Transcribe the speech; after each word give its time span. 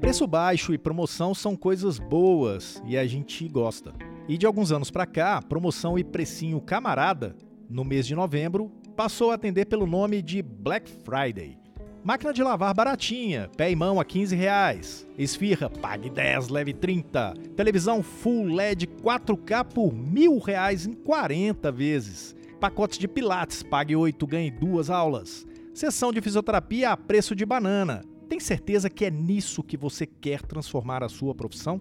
Preço 0.00 0.26
baixo 0.26 0.72
e 0.72 0.78
promoção 0.78 1.34
são 1.34 1.54
coisas 1.54 1.98
boas 1.98 2.82
e 2.86 2.96
a 2.96 3.06
gente 3.06 3.46
gosta. 3.46 3.92
E 4.26 4.38
de 4.38 4.46
alguns 4.46 4.72
anos 4.72 4.90
para 4.90 5.06
cá, 5.06 5.40
promoção 5.42 5.98
e 5.98 6.02
precinho 6.02 6.60
camarada, 6.60 7.36
no 7.68 7.84
mês 7.84 8.06
de 8.06 8.14
novembro, 8.14 8.72
passou 8.96 9.30
a 9.30 9.34
atender 9.34 9.66
pelo 9.66 9.86
nome 9.86 10.22
de 10.22 10.42
Black 10.42 10.90
Friday. 10.90 11.58
Máquina 12.02 12.32
de 12.32 12.42
lavar 12.42 12.72
baratinha, 12.74 13.50
pé 13.56 13.70
e 13.70 13.76
mão 13.76 14.00
a 14.00 14.04
15 14.04 14.34
reais. 14.34 15.06
Esfirra, 15.18 15.68
pague 15.68 16.08
10, 16.08 16.48
leve 16.48 16.72
30. 16.72 17.34
Televisão 17.54 18.02
Full 18.02 18.54
LED 18.54 18.86
4K 18.86 19.64
por 19.64 19.92
mil 19.92 20.38
reais 20.38 20.86
em 20.86 20.94
40 20.94 21.70
vezes. 21.70 22.34
Pacotes 22.58 22.98
de 22.98 23.06
pilates, 23.06 23.62
pague 23.62 23.94
8, 23.94 24.26
ganhe 24.26 24.50
duas 24.50 24.88
aulas. 24.88 25.46
Sessão 25.78 26.12
de 26.12 26.20
fisioterapia 26.20 26.90
a 26.90 26.96
preço 26.96 27.36
de 27.36 27.46
banana. 27.46 28.02
Tem 28.28 28.40
certeza 28.40 28.90
que 28.90 29.04
é 29.04 29.10
nisso 29.12 29.62
que 29.62 29.76
você 29.76 30.06
quer 30.06 30.42
transformar 30.42 31.04
a 31.04 31.08
sua 31.08 31.32
profissão? 31.36 31.80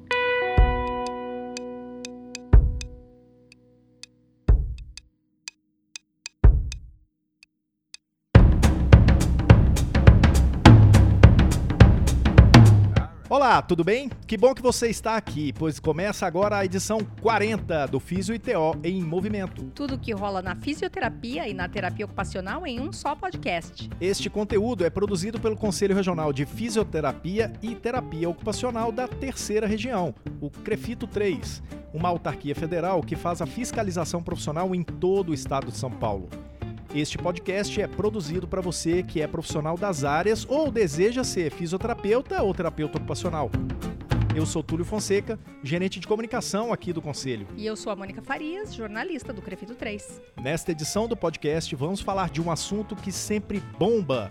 Olá, 13.38 13.62
tudo 13.62 13.84
bem? 13.84 14.10
Que 14.26 14.36
bom 14.36 14.52
que 14.56 14.64
você 14.64 14.88
está 14.88 15.16
aqui, 15.16 15.54
pois 15.54 15.80
começa 15.80 16.26
agora 16.26 16.58
a 16.58 16.66
edição 16.66 16.98
40 17.22 17.86
do 17.86 18.00
Físio 18.00 18.34
e 18.34 18.40
TO 18.40 18.76
em 18.84 19.04
Movimento. 19.04 19.66
Tudo 19.76 20.00
que 20.00 20.12
rola 20.12 20.42
na 20.42 20.56
fisioterapia 20.56 21.48
e 21.48 21.54
na 21.54 21.70
terapia 21.70 22.06
ocupacional 22.06 22.66
em 22.66 22.80
um 22.80 22.92
só 22.92 23.16
podcast. 23.16 23.92
Este 24.02 24.28
conteúdo 24.28 24.84
é 24.84 24.90
produzido 24.90 25.40
pelo 25.40 25.56
Conselho 25.56 25.94
Regional 25.94 26.34
de 26.34 26.48
Fisioterapia 26.48 27.54
e 27.62 27.76
Terapia 27.76 28.28
Ocupacional 28.28 28.92
da 28.92 29.08
Terceira 29.08 29.68
Região, 29.68 30.16
o 30.42 30.50
CREFITO 30.50 31.06
3, 31.06 31.62
uma 31.94 32.10
autarquia 32.10 32.56
federal 32.56 33.04
que 33.04 33.16
faz 33.16 33.40
a 33.40 33.46
fiscalização 33.46 34.24
profissional 34.24 34.74
em 34.74 34.82
todo 34.82 35.30
o 35.30 35.34
estado 35.36 35.72
de 35.72 35.78
São 35.78 35.92
Paulo. 35.92 36.28
Este 36.96 37.18
podcast 37.18 37.82
é 37.82 37.88
produzido 37.88 38.48
para 38.48 38.62
você 38.62 39.04
que 39.04 39.22
é 39.22 39.28
profissional 39.28 39.78
das 39.78 40.04
áreas 40.04 40.46
ou 40.50 40.72
deseja 40.72 41.24
ser 41.24 41.52
fisioterapeuta 41.52 42.42
ou 42.42 42.54
terapeuta 42.54 42.98
ocupacional. 42.98 43.52
Eu 44.34 44.46
sou 44.46 44.64
Túlio 44.64 44.86
Fonseca, 44.86 45.38
gerente 45.64 46.00
de 46.00 46.08
comunicação 46.08 46.72
aqui 46.72 46.94
do 46.94 47.02
Conselho. 47.02 47.48
E 47.58 47.66
eu 47.66 47.76
sou 47.76 47.92
a 47.92 47.96
Mônica 47.96 48.22
Farias, 48.22 48.74
jornalista 48.74 49.34
do 49.34 49.42
Crefito 49.42 49.76
3. 49.76 50.22
Nesta 50.42 50.72
edição 50.72 51.08
do 51.08 51.18
podcast, 51.18 51.76
vamos 51.76 52.00
falar 52.00 52.30
de 52.30 52.42
um 52.42 52.50
assunto 52.50 52.96
que 52.96 53.12
sempre 53.12 53.60
bomba 53.78 54.30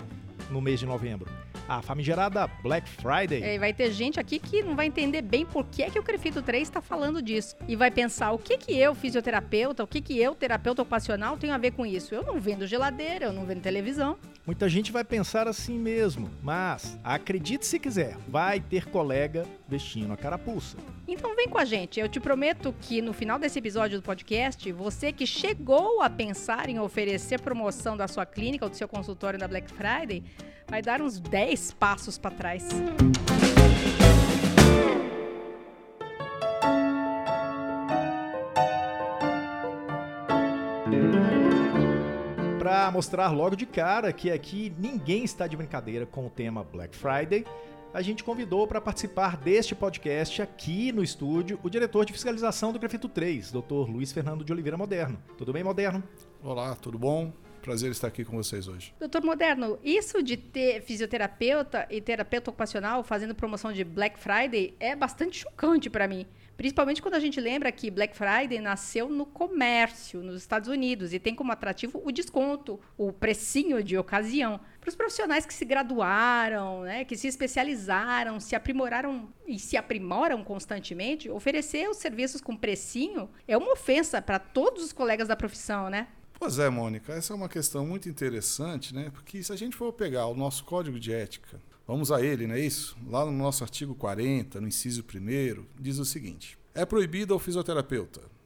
no 0.50 0.60
mês 0.60 0.80
de 0.80 0.86
novembro 0.86 1.30
a 1.68 1.82
famigerada 1.82 2.46
Black 2.62 2.88
Friday. 2.88 3.42
É, 3.42 3.58
vai 3.58 3.72
ter 3.72 3.90
gente 3.90 4.20
aqui 4.20 4.38
que 4.38 4.62
não 4.62 4.76
vai 4.76 4.86
entender 4.86 5.22
bem 5.22 5.44
por 5.44 5.64
que, 5.64 5.82
é 5.82 5.90
que 5.90 5.98
o 5.98 6.02
Crefito 6.02 6.42
3 6.42 6.62
está 6.62 6.80
falando 6.80 7.20
disso. 7.20 7.56
E 7.66 7.76
vai 7.76 7.90
pensar 7.90 8.32
o 8.32 8.38
que, 8.38 8.56
que 8.56 8.76
eu, 8.76 8.94
fisioterapeuta, 8.94 9.82
o 9.82 9.86
que, 9.86 10.00
que 10.00 10.18
eu, 10.18 10.34
terapeuta 10.34 10.82
ocupacional, 10.82 11.36
tenho 11.36 11.54
a 11.54 11.58
ver 11.58 11.72
com 11.72 11.84
isso. 11.84 12.14
Eu 12.14 12.22
não 12.22 12.40
vendo 12.40 12.66
geladeira, 12.66 13.26
eu 13.26 13.32
não 13.32 13.44
vendo 13.44 13.60
televisão. 13.60 14.16
Muita 14.46 14.68
gente 14.68 14.92
vai 14.92 15.02
pensar 15.02 15.48
assim 15.48 15.76
mesmo, 15.76 16.30
mas 16.40 16.96
acredite 17.02 17.66
se 17.66 17.80
quiser, 17.80 18.16
vai 18.28 18.60
ter 18.60 18.86
colega 18.86 19.44
vestindo 19.68 20.12
a 20.12 20.16
carapuça. 20.16 20.76
Então 21.08 21.34
vem 21.34 21.48
com 21.48 21.58
a 21.58 21.64
gente, 21.64 21.98
eu 21.98 22.08
te 22.08 22.20
prometo 22.20 22.74
que 22.80 23.02
no 23.02 23.12
final 23.12 23.38
desse 23.38 23.58
episódio 23.58 23.98
do 23.98 24.02
podcast, 24.02 24.70
você 24.72 25.12
que 25.12 25.26
chegou 25.26 26.02
a 26.02 26.10
pensar 26.10 26.68
em 26.68 26.78
oferecer 26.78 27.40
promoção 27.40 27.96
da 27.96 28.06
sua 28.06 28.24
clínica 28.24 28.64
ou 28.64 28.70
do 28.70 28.76
seu 28.76 28.88
consultório 28.88 29.38
na 29.38 29.48
Black 29.48 29.70
Friday, 29.72 30.22
vai 30.68 30.82
dar 30.82 31.00
uns 31.00 31.18
10 31.18 31.72
passos 31.74 32.18
para 32.18 32.30
trás. 32.30 32.68
Para 42.58 42.90
mostrar 42.90 43.30
logo 43.30 43.56
de 43.56 43.64
cara 43.64 44.12
que 44.12 44.30
aqui 44.30 44.72
ninguém 44.78 45.24
está 45.24 45.46
de 45.46 45.56
brincadeira 45.56 46.04
com 46.04 46.26
o 46.26 46.30
tema 46.30 46.64
Black 46.64 46.96
Friday, 46.96 47.44
a 47.96 48.02
gente 48.02 48.22
convidou 48.22 48.66
para 48.66 48.78
participar 48.78 49.38
deste 49.38 49.74
podcast 49.74 50.42
aqui 50.42 50.92
no 50.92 51.02
estúdio 51.02 51.58
o 51.62 51.70
diretor 51.70 52.04
de 52.04 52.12
fiscalização 52.12 52.70
do 52.70 52.78
Grafito 52.78 53.08
3, 53.08 53.50
Dr. 53.50 53.88
Luiz 53.88 54.12
Fernando 54.12 54.44
de 54.44 54.52
Oliveira 54.52 54.76
Moderno. 54.76 55.16
Tudo 55.38 55.50
bem, 55.50 55.64
Moderno? 55.64 56.04
Olá, 56.42 56.74
tudo 56.74 56.98
bom? 56.98 57.32
Prazer 57.62 57.90
estar 57.90 58.08
aqui 58.08 58.22
com 58.22 58.36
vocês 58.36 58.68
hoje. 58.68 58.92
Doutor 59.00 59.24
Moderno, 59.24 59.78
isso 59.82 60.22
de 60.22 60.36
ter 60.36 60.82
fisioterapeuta 60.82 61.86
e 61.88 62.02
terapeuta 62.02 62.50
ocupacional 62.50 63.02
fazendo 63.02 63.34
promoção 63.34 63.72
de 63.72 63.82
Black 63.82 64.18
Friday 64.18 64.74
é 64.78 64.94
bastante 64.94 65.38
chocante 65.38 65.88
para 65.88 66.06
mim. 66.06 66.26
Principalmente 66.56 67.02
quando 67.02 67.14
a 67.14 67.20
gente 67.20 67.40
lembra 67.40 67.70
que 67.70 67.90
Black 67.90 68.16
Friday 68.16 68.60
nasceu 68.60 69.08
no 69.08 69.26
comércio, 69.26 70.22
nos 70.22 70.36
Estados 70.36 70.68
Unidos, 70.68 71.12
e 71.12 71.18
tem 71.18 71.34
como 71.34 71.52
atrativo 71.52 72.00
o 72.04 72.10
desconto, 72.10 72.80
o 72.96 73.12
precinho 73.12 73.82
de 73.82 73.98
ocasião. 73.98 74.58
Para 74.80 74.88
os 74.88 74.96
profissionais 74.96 75.44
que 75.44 75.52
se 75.52 75.64
graduaram, 75.64 76.82
né, 76.82 77.04
que 77.04 77.16
se 77.16 77.28
especializaram, 77.28 78.40
se 78.40 78.56
aprimoraram 78.56 79.28
e 79.46 79.58
se 79.58 79.76
aprimoram 79.76 80.42
constantemente, 80.42 81.28
oferecer 81.28 81.88
os 81.90 81.98
serviços 81.98 82.40
com 82.40 82.56
precinho 82.56 83.28
é 83.46 83.56
uma 83.56 83.72
ofensa 83.72 84.22
para 84.22 84.38
todos 84.38 84.82
os 84.82 84.92
colegas 84.92 85.28
da 85.28 85.36
profissão, 85.36 85.90
né? 85.90 86.08
Pois 86.38 86.58
é, 86.58 86.68
Mônica, 86.68 87.12
essa 87.14 87.32
é 87.32 87.36
uma 87.36 87.48
questão 87.48 87.86
muito 87.86 88.08
interessante, 88.08 88.94
né? 88.94 89.10
Porque 89.10 89.42
se 89.42 89.52
a 89.52 89.56
gente 89.56 89.74
for 89.74 89.92
pegar 89.92 90.26
o 90.26 90.34
nosso 90.34 90.64
código 90.64 91.00
de 91.00 91.12
ética, 91.12 91.60
vamos 91.86 92.10
a 92.10 92.22
ele, 92.22 92.46
não 92.46 92.54
é 92.54 92.60
isso? 92.60 92.96
Lá 93.06 93.24
no 93.24 93.32
nosso 93.32 93.62
artigo 93.62 93.94
40, 93.94 94.60
no 94.60 94.68
inciso 94.68 95.02
1, 95.02 95.64
diz 95.80 95.98
o 95.98 96.04
seguinte: 96.04 96.58
é 96.74 96.84
proibido 96.84 97.32
ao 97.32 97.40
fisioterapeuta 97.40 98.36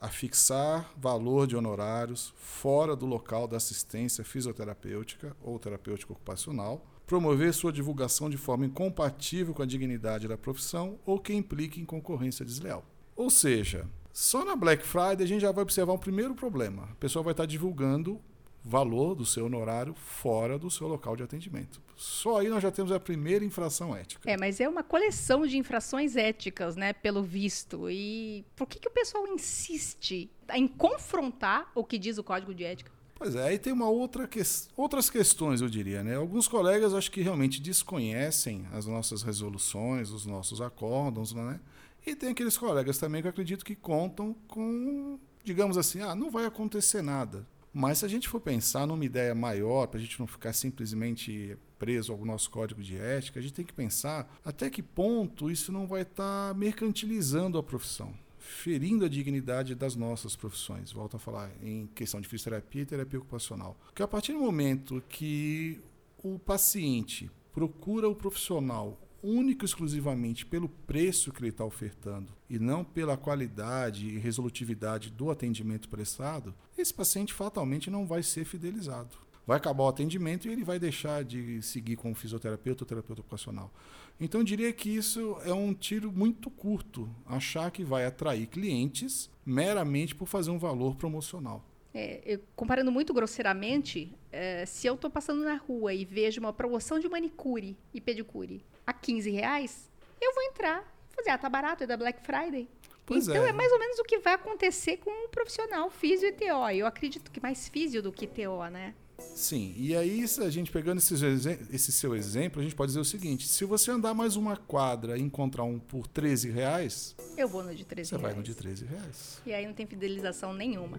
afixar 0.00 0.90
valor 0.96 1.46
de 1.46 1.54
honorários 1.54 2.32
fora 2.36 2.96
do 2.96 3.04
local 3.04 3.46
da 3.46 3.58
assistência 3.58 4.24
fisioterapêutica 4.24 5.36
ou 5.42 5.58
terapêutica 5.58 6.12
ocupacional, 6.12 6.86
promover 7.06 7.52
sua 7.52 7.72
divulgação 7.72 8.30
de 8.30 8.38
forma 8.38 8.64
incompatível 8.64 9.52
com 9.52 9.62
a 9.62 9.66
dignidade 9.66 10.26
da 10.26 10.38
profissão 10.38 10.98
ou 11.04 11.18
que 11.18 11.34
implique 11.34 11.80
em 11.80 11.84
concorrência 11.84 12.44
desleal. 12.44 12.84
Ou 13.14 13.28
seja, 13.28 13.86
só 14.12 14.44
na 14.44 14.56
Black 14.56 14.84
Friday 14.86 15.22
a 15.22 15.26
gente 15.26 15.42
já 15.42 15.52
vai 15.52 15.62
observar 15.62 15.92
um 15.92 15.98
primeiro 15.98 16.34
problema. 16.34 16.84
A 16.84 16.94
pessoa 16.94 17.22
vai 17.22 17.32
estar 17.32 17.46
divulgando 17.46 18.20
valor 18.62 19.14
do 19.14 19.24
seu 19.24 19.46
honorário 19.46 19.94
fora 19.94 20.58
do 20.58 20.70
seu 20.70 20.86
local 20.86 21.16
de 21.16 21.22
atendimento. 21.22 21.80
Só 21.96 22.38
aí 22.38 22.48
nós 22.48 22.62
já 22.62 22.70
temos 22.70 22.92
a 22.92 23.00
primeira 23.00 23.44
infração 23.44 23.94
ética. 23.94 24.30
É, 24.30 24.36
mas 24.36 24.60
é 24.60 24.68
uma 24.68 24.82
coleção 24.82 25.46
de 25.46 25.58
infrações 25.58 26.16
éticas, 26.16 26.76
né, 26.76 26.92
pelo 26.92 27.22
visto. 27.22 27.90
E 27.90 28.44
por 28.56 28.66
que, 28.66 28.78
que 28.78 28.88
o 28.88 28.90
pessoal 28.90 29.26
insiste 29.26 30.30
em 30.54 30.66
confrontar 30.66 31.70
o 31.74 31.84
que 31.84 31.98
diz 31.98 32.18
o 32.18 32.24
Código 32.24 32.54
de 32.54 32.64
Ética? 32.64 32.90
Pois 33.14 33.36
é, 33.36 33.48
aí 33.48 33.58
tem 33.58 33.70
uma 33.70 33.88
outra 33.90 34.26
que... 34.26 34.40
outras 34.74 35.10
questões, 35.10 35.60
eu 35.60 35.68
diria, 35.68 36.02
né? 36.02 36.16
Alguns 36.16 36.48
colegas 36.48 36.94
acho 36.94 37.10
que 37.10 37.20
realmente 37.20 37.60
desconhecem 37.60 38.66
as 38.72 38.86
nossas 38.86 39.22
resoluções, 39.22 40.10
os 40.10 40.24
nossos 40.24 40.62
acórdons, 40.62 41.34
né? 41.34 41.60
E 42.06 42.16
tem 42.16 42.30
aqueles 42.30 42.56
colegas 42.56 42.96
também 42.96 43.20
que 43.20 43.28
eu 43.28 43.30
acredito 43.30 43.62
que 43.62 43.76
contam 43.76 44.34
com, 44.48 45.18
digamos 45.44 45.76
assim, 45.76 46.00
ah, 46.00 46.14
não 46.14 46.30
vai 46.30 46.46
acontecer 46.46 47.02
nada. 47.02 47.46
Mas 47.72 47.98
se 47.98 48.04
a 48.04 48.08
gente 48.08 48.28
for 48.28 48.40
pensar 48.40 48.86
numa 48.86 49.04
ideia 49.04 49.34
maior, 49.34 49.86
para 49.86 49.98
a 49.98 50.02
gente 50.02 50.18
não 50.18 50.26
ficar 50.26 50.52
simplesmente 50.52 51.56
preso 51.78 52.12
ao 52.12 52.24
nosso 52.24 52.50
código 52.50 52.82
de 52.82 52.96
ética, 52.96 53.38
a 53.38 53.42
gente 53.42 53.54
tem 53.54 53.64
que 53.64 53.72
pensar 53.72 54.30
até 54.44 54.68
que 54.68 54.82
ponto 54.82 55.50
isso 55.50 55.70
não 55.70 55.86
vai 55.86 56.02
estar 56.02 56.48
tá 56.48 56.54
mercantilizando 56.54 57.56
a 57.56 57.62
profissão, 57.62 58.12
ferindo 58.38 59.04
a 59.04 59.08
dignidade 59.08 59.74
das 59.74 59.94
nossas 59.94 60.34
profissões. 60.34 60.90
Volto 60.90 61.16
a 61.16 61.20
falar 61.20 61.50
em 61.62 61.86
questão 61.94 62.20
de 62.20 62.28
fisioterapia 62.28 62.82
e 62.82 62.86
terapia 62.86 63.20
ocupacional. 63.20 63.76
Porque 63.84 64.02
a 64.02 64.08
partir 64.08 64.32
do 64.32 64.40
momento 64.40 65.02
que 65.08 65.80
o 66.22 66.38
paciente 66.38 67.30
procura 67.52 68.08
o 68.08 68.14
profissional 68.14 68.98
único 69.22 69.64
e 69.64 69.66
exclusivamente 69.66 70.46
pelo 70.46 70.68
preço 70.68 71.32
que 71.32 71.40
ele 71.40 71.50
está 71.50 71.64
ofertando 71.64 72.32
e 72.48 72.58
não 72.58 72.84
pela 72.84 73.16
qualidade 73.16 74.08
e 74.08 74.18
resolutividade 74.18 75.10
do 75.10 75.30
atendimento 75.30 75.88
prestado, 75.88 76.54
esse 76.76 76.92
paciente 76.92 77.32
fatalmente 77.32 77.90
não 77.90 78.06
vai 78.06 78.22
ser 78.22 78.44
fidelizado. 78.44 79.16
Vai 79.46 79.56
acabar 79.56 79.84
o 79.84 79.88
atendimento 79.88 80.46
e 80.46 80.52
ele 80.52 80.64
vai 80.64 80.78
deixar 80.78 81.24
de 81.24 81.60
seguir 81.62 81.96
com 81.96 82.12
o 82.12 82.14
fisioterapeuta 82.14 82.84
ou 82.84 82.88
terapeuta 82.88 83.20
ocupacional. 83.20 83.72
Então, 84.20 84.42
eu 84.42 84.44
diria 84.44 84.72
que 84.72 84.90
isso 84.90 85.38
é 85.44 85.52
um 85.52 85.72
tiro 85.72 86.12
muito 86.12 86.50
curto, 86.50 87.08
achar 87.26 87.70
que 87.70 87.82
vai 87.82 88.04
atrair 88.04 88.46
clientes 88.46 89.30
meramente 89.44 90.14
por 90.14 90.26
fazer 90.26 90.50
um 90.50 90.58
valor 90.58 90.94
promocional. 90.94 91.64
É, 91.92 92.20
eu, 92.24 92.40
comparando 92.54 92.92
muito 92.92 93.12
grosseiramente, 93.12 94.14
é, 94.30 94.64
se 94.66 94.86
eu 94.86 94.94
estou 94.94 95.10
passando 95.10 95.42
na 95.42 95.56
rua 95.56 95.92
e 95.92 96.04
vejo 96.04 96.40
uma 96.40 96.52
promoção 96.52 97.00
de 97.00 97.08
manicure 97.08 97.76
e 97.92 98.00
pedicure 98.00 98.62
a 98.90 98.92
15 98.92 99.30
reais, 99.30 99.88
eu 100.20 100.34
vou 100.34 100.42
entrar. 100.44 100.84
Fazer, 101.10 101.30
ah, 101.30 101.38
tá 101.38 101.48
barato, 101.48 101.84
é 101.84 101.86
da 101.86 101.96
Black 101.96 102.20
Friday. 102.24 102.68
Pois 103.06 103.26
então 103.26 103.44
é. 103.44 103.48
é. 103.48 103.52
mais 103.52 103.72
ou 103.72 103.78
menos 103.78 103.98
o 103.98 104.04
que 104.04 104.18
vai 104.18 104.34
acontecer 104.34 104.98
com 104.98 105.10
um 105.10 105.28
profissional 105.28 105.90
físio 105.90 106.28
e 106.28 106.32
TO. 106.32 106.70
Eu 106.72 106.86
acredito 106.86 107.30
que 107.30 107.40
mais 107.40 107.68
físio 107.68 108.02
do 108.02 108.12
que 108.12 108.26
TO, 108.26 108.64
né? 108.70 108.94
Sim, 109.34 109.74
e 109.76 109.94
aí, 109.94 110.24
a 110.24 110.48
gente 110.48 110.70
pegando 110.70 110.98
esse, 110.98 111.92
seu 111.92 112.16
exemplo, 112.16 112.60
a 112.60 112.64
gente 112.64 112.74
pode 112.74 112.90
dizer 112.90 113.00
o 113.00 113.04
seguinte: 113.04 113.46
se 113.46 113.64
você 113.66 113.90
andar 113.90 114.14
mais 114.14 114.34
uma 114.34 114.56
quadra 114.56 115.18
e 115.18 115.20
encontrar 115.20 115.64
um 115.64 115.78
por 115.78 116.06
13 116.06 116.50
reais. 116.50 117.14
Eu 117.36 117.46
vou 117.46 117.62
no 117.62 117.74
de 117.74 117.84
13 117.84 118.08
você 118.08 118.16
reais. 118.16 118.22
Você 118.22 118.34
vai 118.34 118.34
no 118.34 118.42
de 118.42 118.54
13 118.54 118.84
reais. 118.86 119.42
E 119.44 119.52
aí 119.52 119.66
não 119.66 119.74
tem 119.74 119.86
fidelização 119.86 120.54
nenhuma. 120.54 120.98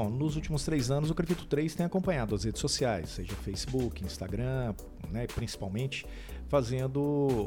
Bom, 0.00 0.08
nos 0.08 0.34
últimos 0.34 0.64
três 0.64 0.90
anos 0.90 1.10
o 1.10 1.14
Crefito 1.14 1.44
3 1.44 1.74
tem 1.74 1.84
acompanhado 1.84 2.34
as 2.34 2.44
redes 2.44 2.58
sociais, 2.58 3.10
seja 3.10 3.34
Facebook, 3.34 4.02
Instagram, 4.02 4.74
né, 5.10 5.26
principalmente, 5.26 6.06
fazendo 6.48 7.02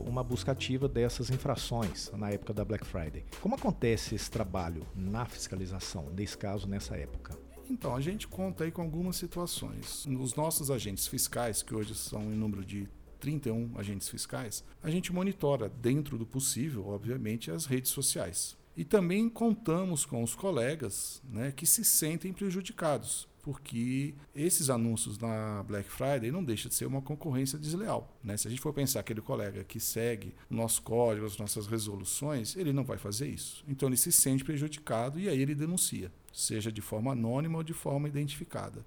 uma 0.06 0.24
busca 0.24 0.52
ativa 0.52 0.88
dessas 0.88 1.32
infrações 1.32 2.12
na 2.12 2.30
época 2.30 2.54
da 2.54 2.64
Black 2.64 2.86
Friday. 2.86 3.26
Como 3.42 3.56
acontece 3.56 4.14
esse 4.14 4.30
trabalho 4.30 4.86
na 4.96 5.26
fiscalização, 5.26 6.12
nesse 6.16 6.38
caso, 6.38 6.68
nessa 6.68 6.96
época? 6.96 7.36
Então, 7.68 7.96
a 7.96 8.00
gente 8.00 8.28
conta 8.28 8.66
aí 8.66 8.72
com 8.72 8.84
algumas 8.84 9.16
situações. 9.16 10.06
Os 10.06 10.36
nossos 10.36 10.70
agentes 10.70 11.08
fiscais, 11.08 11.64
que 11.64 11.74
hoje 11.74 11.96
são 11.96 12.22
em 12.22 12.36
número 12.36 12.64
de 12.64 12.88
31 13.20 13.72
agentes 13.80 14.08
fiscais, 14.08 14.64
a 14.84 14.92
gente 14.92 15.12
monitora, 15.12 15.70
dentro 15.70 16.20
do 16.20 16.26
possível, 16.28 16.86
obviamente, 16.90 17.50
as 17.50 17.66
redes 17.66 17.90
sociais. 17.90 18.56
E 18.76 18.84
também 18.84 19.30
contamos 19.30 20.06
com 20.06 20.24
os 20.24 20.36
colegas 20.36 21.22
né, 21.30 21.52
que 21.52 21.66
se 21.66 21.86
sentem 21.86 22.34
prejudicados, 22.34 23.28
porque 23.44 24.16
esses 24.34 24.70
anúncios 24.70 25.20
na 25.20 25.62
Black 25.64 25.90
Friday 25.90 26.32
não 26.32 26.44
deixa 26.44 26.70
de 26.70 26.74
ser 26.74 26.86
uma 26.86 27.02
concorrência 27.02 27.60
desleal. 27.60 28.18
Né? 28.24 28.36
Se 28.36 28.48
a 28.48 28.50
gente 28.50 28.62
for 28.62 28.74
pensar 28.74 29.02
aquele 29.02 29.22
colega 29.22 29.64
que 29.64 29.80
segue 29.80 30.34
o 30.50 30.56
nosso 30.56 30.82
código, 30.82 31.26
as 31.26 31.38
nossas 31.38 31.68
resoluções, 31.68 32.56
ele 32.56 32.74
não 32.74 32.84
vai 32.84 32.98
fazer 32.98 33.28
isso. 33.28 33.64
Então 33.68 33.90
ele 33.90 33.98
se 33.98 34.12
sente 34.12 34.44
prejudicado 34.44 35.20
e 35.20 35.30
aí 35.30 35.40
ele 35.40 35.54
denuncia, 35.54 36.12
seja 36.32 36.72
de 36.72 36.82
forma 36.82 37.12
anônima 37.12 37.58
ou 37.58 37.64
de 37.64 37.74
forma 37.74 38.08
identificada. 38.08 38.84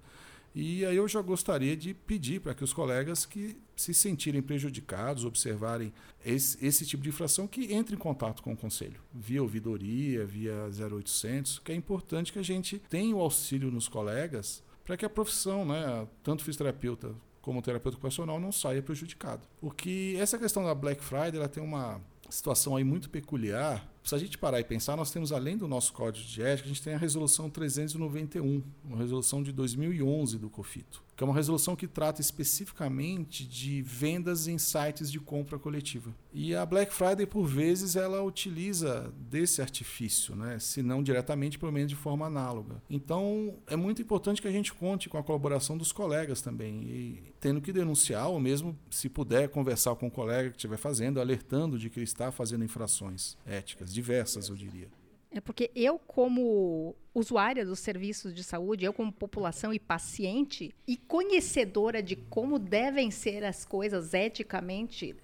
E 0.59 0.83
aí 0.83 0.97
eu 0.97 1.07
já 1.07 1.21
gostaria 1.21 1.77
de 1.77 1.93
pedir 1.93 2.41
para 2.41 2.55
que 2.55 2.63
os 2.63 2.73
colegas 2.73 3.27
que 3.27 3.55
se 3.75 3.93
sentirem 3.93 4.41
prejudicados, 4.41 5.23
observarem 5.23 5.93
esse, 6.25 6.65
esse 6.65 6.83
tipo 6.83 7.03
de 7.03 7.09
infração, 7.09 7.47
que 7.47 7.71
entre 7.71 7.95
em 7.95 7.99
contato 7.99 8.41
com 8.41 8.53
o 8.53 8.57
Conselho, 8.57 8.99
via 9.13 9.39
ouvidoria, 9.43 10.25
via 10.25 10.67
0800, 10.67 11.59
que 11.59 11.71
é 11.71 11.75
importante 11.75 12.33
que 12.33 12.39
a 12.39 12.43
gente 12.43 12.79
tenha 12.89 13.15
o 13.15 13.21
auxílio 13.21 13.69
nos 13.69 13.87
colegas 13.87 14.63
para 14.83 14.97
que 14.97 15.05
a 15.05 15.09
profissão, 15.09 15.63
né, 15.63 16.07
tanto 16.23 16.43
fisioterapeuta 16.43 17.13
como 17.39 17.61
terapeuta 17.61 17.95
ocupacional, 17.95 18.39
não 18.39 18.51
saia 18.51 18.81
prejudicado. 18.81 19.47
Porque 19.61 20.17
essa 20.19 20.39
questão 20.39 20.63
da 20.63 20.73
Black 20.73 21.03
Friday 21.03 21.35
ela 21.35 21.47
tem 21.47 21.61
uma 21.61 22.01
situação 22.31 22.75
aí 22.75 22.83
muito 22.83 23.11
peculiar. 23.11 23.87
Se 24.03 24.15
a 24.15 24.17
gente 24.17 24.37
parar 24.37 24.59
e 24.59 24.63
pensar, 24.63 24.95
nós 24.95 25.11
temos 25.11 25.31
além 25.31 25.57
do 25.57 25.67
nosso 25.67 25.91
código 25.93 26.25
de 26.25 26.41
ética, 26.41 26.67
a 26.67 26.69
gente 26.69 26.81
tem 26.81 26.93
a 26.93 26.97
resolução 26.97 27.49
391, 27.49 28.63
uma 28.83 28.97
resolução 28.97 29.43
de 29.43 29.51
2011 29.51 30.37
do 30.37 30.49
COFITO 30.49 31.07
que 31.17 31.23
é 31.23 31.25
uma 31.25 31.33
resolução 31.33 31.75
que 31.75 31.87
trata 31.87 32.21
especificamente 32.21 33.43
de 33.43 33.81
vendas 33.81 34.47
em 34.47 34.59
sites 34.59 35.11
de 35.11 35.19
compra 35.19 35.57
coletiva. 35.57 36.13
E 36.31 36.53
a 36.53 36.63
Black 36.63 36.93
Friday, 36.93 37.25
por 37.25 37.47
vezes, 37.47 37.95
ela 37.95 38.21
utiliza 38.21 39.11
desse 39.17 39.59
artifício, 39.59 40.35
né? 40.35 40.59
se 40.59 40.83
não 40.83 41.01
diretamente, 41.01 41.57
pelo 41.57 41.71
menos 41.71 41.89
de 41.89 41.95
forma 41.95 42.27
análoga. 42.27 42.83
Então, 42.87 43.55
é 43.65 43.75
muito 43.75 43.99
importante 43.99 44.39
que 44.39 44.47
a 44.47 44.51
gente 44.51 44.71
conte 44.71 45.09
com 45.09 45.17
a 45.17 45.23
colaboração 45.23 45.75
dos 45.75 45.91
colegas 45.91 46.39
também, 46.39 46.83
e 46.83 47.23
tendo 47.39 47.61
que 47.61 47.73
denunciar, 47.73 48.27
ou 48.27 48.39
mesmo, 48.39 48.77
se 48.91 49.09
puder, 49.09 49.49
conversar 49.49 49.95
com 49.95 50.05
o 50.05 50.11
colega 50.11 50.51
que 50.51 50.57
estiver 50.57 50.77
fazendo, 50.77 51.19
alertando 51.19 51.79
de 51.79 51.89
que 51.89 51.97
ele 51.97 52.03
está 52.03 52.31
fazendo 52.31 52.63
infrações 52.63 53.35
éticas, 53.43 53.91
diversas, 53.97 54.47
eu 54.47 54.55
diria. 54.55 54.87
É 55.31 55.41
porque 55.41 55.71
eu, 55.75 55.99
como 55.99 56.95
usuária 57.13 57.65
dos 57.65 57.79
serviços 57.79 58.33
de 58.33 58.43
saúde, 58.43 58.85
eu, 58.85 58.93
como 58.93 59.11
população 59.11 59.73
e 59.73 59.79
paciente, 59.79 60.73
e 60.87 60.95
conhecedora 60.95 62.01
de 62.01 62.15
como 62.15 62.57
devem 62.57 63.11
ser 63.11 63.43
as 63.43 63.65
coisas 63.65 64.13
eticamente 64.13 65.15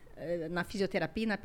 na 0.49 0.63
fisioterapia, 0.63 1.27
na 1.27 1.37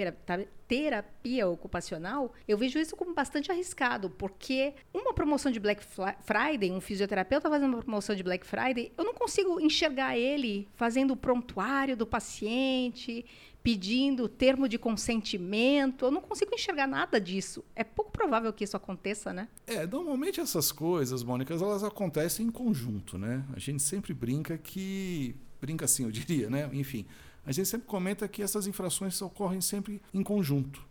terapia 0.66 1.48
ocupacional, 1.48 2.32
eu 2.46 2.58
vejo 2.58 2.78
isso 2.78 2.96
como 2.96 3.14
bastante 3.14 3.50
arriscado, 3.50 4.10
porque 4.10 4.74
uma 4.92 5.12
promoção 5.14 5.50
de 5.50 5.58
Black 5.58 5.82
Friday, 6.20 6.70
um 6.70 6.80
fisioterapeuta 6.80 7.48
fazendo 7.48 7.74
uma 7.74 7.82
promoção 7.82 8.14
de 8.14 8.22
Black 8.22 8.46
Friday, 8.46 8.92
eu 8.96 9.04
não 9.04 9.14
consigo 9.14 9.60
enxergar 9.60 10.16
ele 10.16 10.68
fazendo 10.74 11.12
o 11.12 11.16
prontuário 11.16 11.96
do 11.96 12.06
paciente, 12.06 13.24
pedindo 13.62 14.28
termo 14.28 14.68
de 14.68 14.78
consentimento. 14.78 16.06
Eu 16.06 16.10
não 16.10 16.20
consigo 16.20 16.54
enxergar 16.54 16.86
nada 16.86 17.20
disso. 17.20 17.64
É 17.74 17.84
pouco 17.84 18.10
provável 18.10 18.52
que 18.52 18.64
isso 18.64 18.76
aconteça, 18.76 19.32
né? 19.32 19.48
É, 19.66 19.86
normalmente 19.86 20.40
essas 20.40 20.72
coisas, 20.72 21.22
Mônica, 21.22 21.52
elas 21.52 21.84
acontecem 21.84 22.46
em 22.46 22.50
conjunto, 22.50 23.18
né? 23.18 23.44
A 23.54 23.58
gente 23.58 23.82
sempre 23.82 24.14
brinca 24.14 24.56
que. 24.56 25.34
Brinca 25.60 25.84
assim, 25.84 26.04
eu 26.04 26.10
diria, 26.10 26.48
né? 26.48 26.70
Enfim. 26.72 27.04
A 27.48 27.52
gente 27.52 27.66
sempre 27.66 27.86
comenta 27.86 28.28
que 28.28 28.42
essas 28.42 28.66
infrações 28.66 29.22
ocorrem 29.22 29.62
sempre 29.62 30.02
em 30.12 30.22
conjunto. 30.22 30.86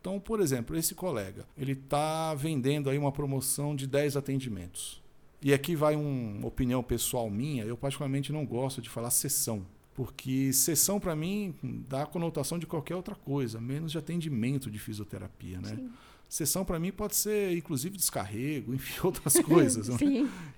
Então, 0.00 0.18
por 0.18 0.40
exemplo, 0.40 0.76
esse 0.76 0.96
colega, 0.96 1.46
ele 1.56 1.74
está 1.74 2.34
vendendo 2.34 2.90
aí 2.90 2.98
uma 2.98 3.12
promoção 3.12 3.76
de 3.76 3.86
10 3.86 4.16
atendimentos. 4.16 5.00
E 5.40 5.54
aqui 5.54 5.76
vai 5.76 5.94
uma 5.94 6.44
opinião 6.44 6.82
pessoal 6.82 7.30
minha, 7.30 7.64
eu 7.64 7.76
particularmente 7.76 8.32
não 8.32 8.44
gosto 8.44 8.82
de 8.82 8.90
falar 8.90 9.10
sessão. 9.10 9.64
Porque 9.94 10.52
sessão, 10.52 10.98
para 10.98 11.14
mim, 11.14 11.54
dá 11.88 12.02
a 12.02 12.06
conotação 12.06 12.58
de 12.58 12.66
qualquer 12.66 12.96
outra 12.96 13.14
coisa, 13.14 13.60
menos 13.60 13.92
de 13.92 13.98
atendimento 13.98 14.72
de 14.72 14.80
fisioterapia. 14.80 15.60
Né? 15.60 15.76
Sim. 15.76 15.90
Sessão, 16.28 16.64
para 16.64 16.80
mim, 16.80 16.90
pode 16.90 17.14
ser, 17.14 17.56
inclusive, 17.56 17.96
descarrego, 17.96 18.74
enfim, 18.74 19.06
outras 19.06 19.34
coisas 19.46 19.88
né? 19.88 19.96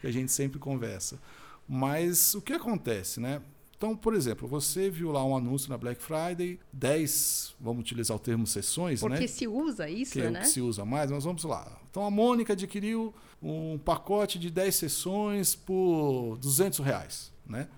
que 0.01 0.07
a 0.07 0.11
gente 0.11 0.33
sempre 0.33 0.59
conversa. 0.59 1.21
Mas 1.69 2.35
o 2.35 2.41
que 2.41 2.55
acontece? 2.55 3.21
Né? 3.21 3.43
Então, 3.77 3.97
por 3.97 4.15
exemplo, 4.15 4.47
você 4.47 4.89
viu 4.89 5.11
lá 5.11 5.25
um 5.25 5.37
anúncio 5.37 5.69
na 5.69 5.77
Black 5.77 6.03
Friday, 6.03 6.59
10, 6.73 7.55
vamos 7.61 7.81
utilizar 7.81 8.17
o 8.17 8.21
termo 8.21 8.47
sessões, 8.47 9.01
Porque 9.01 9.15
né? 9.15 9.21
Porque 9.21 9.29
se 9.29 9.47
usa 9.47 9.89
isso, 9.89 10.13
que 10.13 10.21
é 10.21 10.31
né? 10.31 10.41
que 10.41 10.49
se 10.49 10.61
usa 10.61 10.85
mais, 10.85 11.11
mas 11.11 11.25
vamos 11.25 11.45
lá. 11.45 11.81
Então, 11.91 12.05
a 12.05 12.11
Mônica 12.11 12.53
adquiriu 12.53 13.15
um 13.43 13.79
pacote 13.79 14.39
de 14.39 14.51
10 14.51 14.75
sessões 14.75 15.55
por 15.55 16.39
200 16.39 16.79
reais, 16.79 17.33
né? 17.47 17.69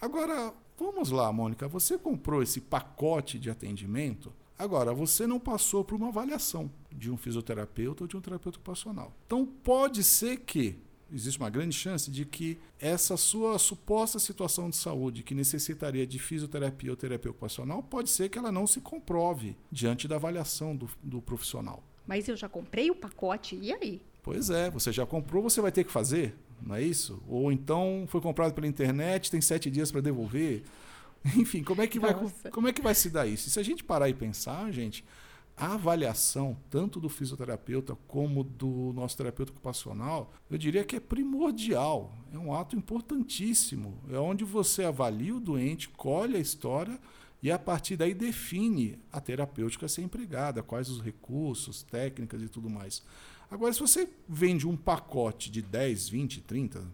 Agora, 0.00 0.52
Vamos 0.78 1.10
lá, 1.10 1.32
Mônica, 1.32 1.66
você 1.66 1.96
comprou 1.96 2.42
esse 2.42 2.60
pacote 2.60 3.38
de 3.38 3.48
atendimento, 3.48 4.30
agora 4.58 4.92
você 4.92 5.26
não 5.26 5.40
passou 5.40 5.82
por 5.82 5.94
uma 5.94 6.08
avaliação 6.08 6.70
de 6.92 7.10
um 7.10 7.16
fisioterapeuta 7.16 8.04
ou 8.04 8.08
de 8.08 8.14
um 8.16 8.20
terapeuta 8.20 8.58
ocupacional. 8.58 9.14
Então 9.26 9.46
pode 9.46 10.04
ser 10.04 10.40
que 10.40 10.78
existe 11.12 11.38
uma 11.38 11.50
grande 11.50 11.74
chance 11.74 12.10
de 12.10 12.24
que 12.24 12.58
essa 12.80 13.16
sua 13.16 13.58
suposta 13.58 14.18
situação 14.18 14.70
de 14.70 14.76
saúde 14.76 15.22
que 15.22 15.34
necessitaria 15.34 16.06
de 16.06 16.18
fisioterapia 16.18 16.90
ou 16.90 16.96
terapia 16.96 17.30
ocupacional, 17.30 17.82
pode 17.82 18.10
ser 18.10 18.28
que 18.28 18.38
ela 18.38 18.50
não 18.50 18.66
se 18.66 18.80
comprove 18.80 19.56
diante 19.70 20.08
da 20.08 20.16
avaliação 20.16 20.74
do, 20.74 20.88
do 21.02 21.22
profissional. 21.22 21.82
Mas 22.06 22.28
eu 22.28 22.36
já 22.36 22.48
comprei 22.48 22.90
o 22.90 22.94
pacote, 22.94 23.56
e 23.56 23.72
aí? 23.72 24.02
Pois 24.22 24.50
é, 24.50 24.70
você 24.70 24.92
já 24.92 25.06
comprou, 25.06 25.42
você 25.42 25.60
vai 25.60 25.72
ter 25.72 25.84
que 25.84 25.92
fazer? 25.92 26.36
não 26.62 26.74
é 26.74 26.82
isso? 26.82 27.22
Ou 27.28 27.50
então 27.52 28.04
foi 28.08 28.20
comprado 28.20 28.52
pela 28.54 28.66
internet, 28.66 29.30
tem 29.30 29.40
sete 29.40 29.70
dias 29.70 29.90
para 29.90 30.00
devolver. 30.00 30.62
Enfim, 31.36 31.62
como 31.62 31.82
é 31.82 31.86
que 31.86 31.98
vai, 31.98 32.14
como 32.50 32.68
é 32.68 32.72
que 32.72 32.80
vai 32.80 32.94
se 32.94 33.10
dar 33.10 33.26
isso? 33.26 33.48
E 33.48 33.50
se 33.50 33.58
a 33.58 33.62
gente 33.62 33.82
parar 33.82 34.08
e 34.08 34.14
pensar, 34.14 34.70
gente, 34.70 35.04
a 35.56 35.74
avaliação 35.74 36.56
tanto 36.68 37.00
do 37.00 37.08
fisioterapeuta 37.08 37.96
como 38.06 38.44
do 38.44 38.92
nosso 38.94 39.16
terapeuta 39.16 39.52
ocupacional, 39.52 40.32
eu 40.50 40.58
diria 40.58 40.84
que 40.84 40.96
é 40.96 41.00
primordial, 41.00 42.12
é 42.32 42.38
um 42.38 42.52
ato 42.52 42.76
importantíssimo, 42.76 43.98
é 44.10 44.18
onde 44.18 44.44
você 44.44 44.84
avalia 44.84 45.34
o 45.34 45.40
doente, 45.40 45.88
colhe 45.88 46.36
a 46.36 46.40
história 46.40 47.00
e 47.42 47.50
a 47.50 47.58
partir 47.58 47.96
daí 47.96 48.12
define 48.12 48.98
a 49.10 49.20
terapêutica 49.20 49.86
a 49.86 49.88
ser 49.88 50.02
empregada, 50.02 50.62
quais 50.62 50.90
os 50.90 51.00
recursos, 51.00 51.82
técnicas 51.82 52.42
e 52.42 52.48
tudo 52.48 52.68
mais. 52.68 53.02
Agora, 53.50 53.72
se 53.72 53.80
você 53.80 54.08
vende 54.28 54.66
um 54.66 54.76
pacote 54.76 55.50
de 55.50 55.62
10, 55.62 56.08
20, 56.08 56.40
30, 56.42 56.84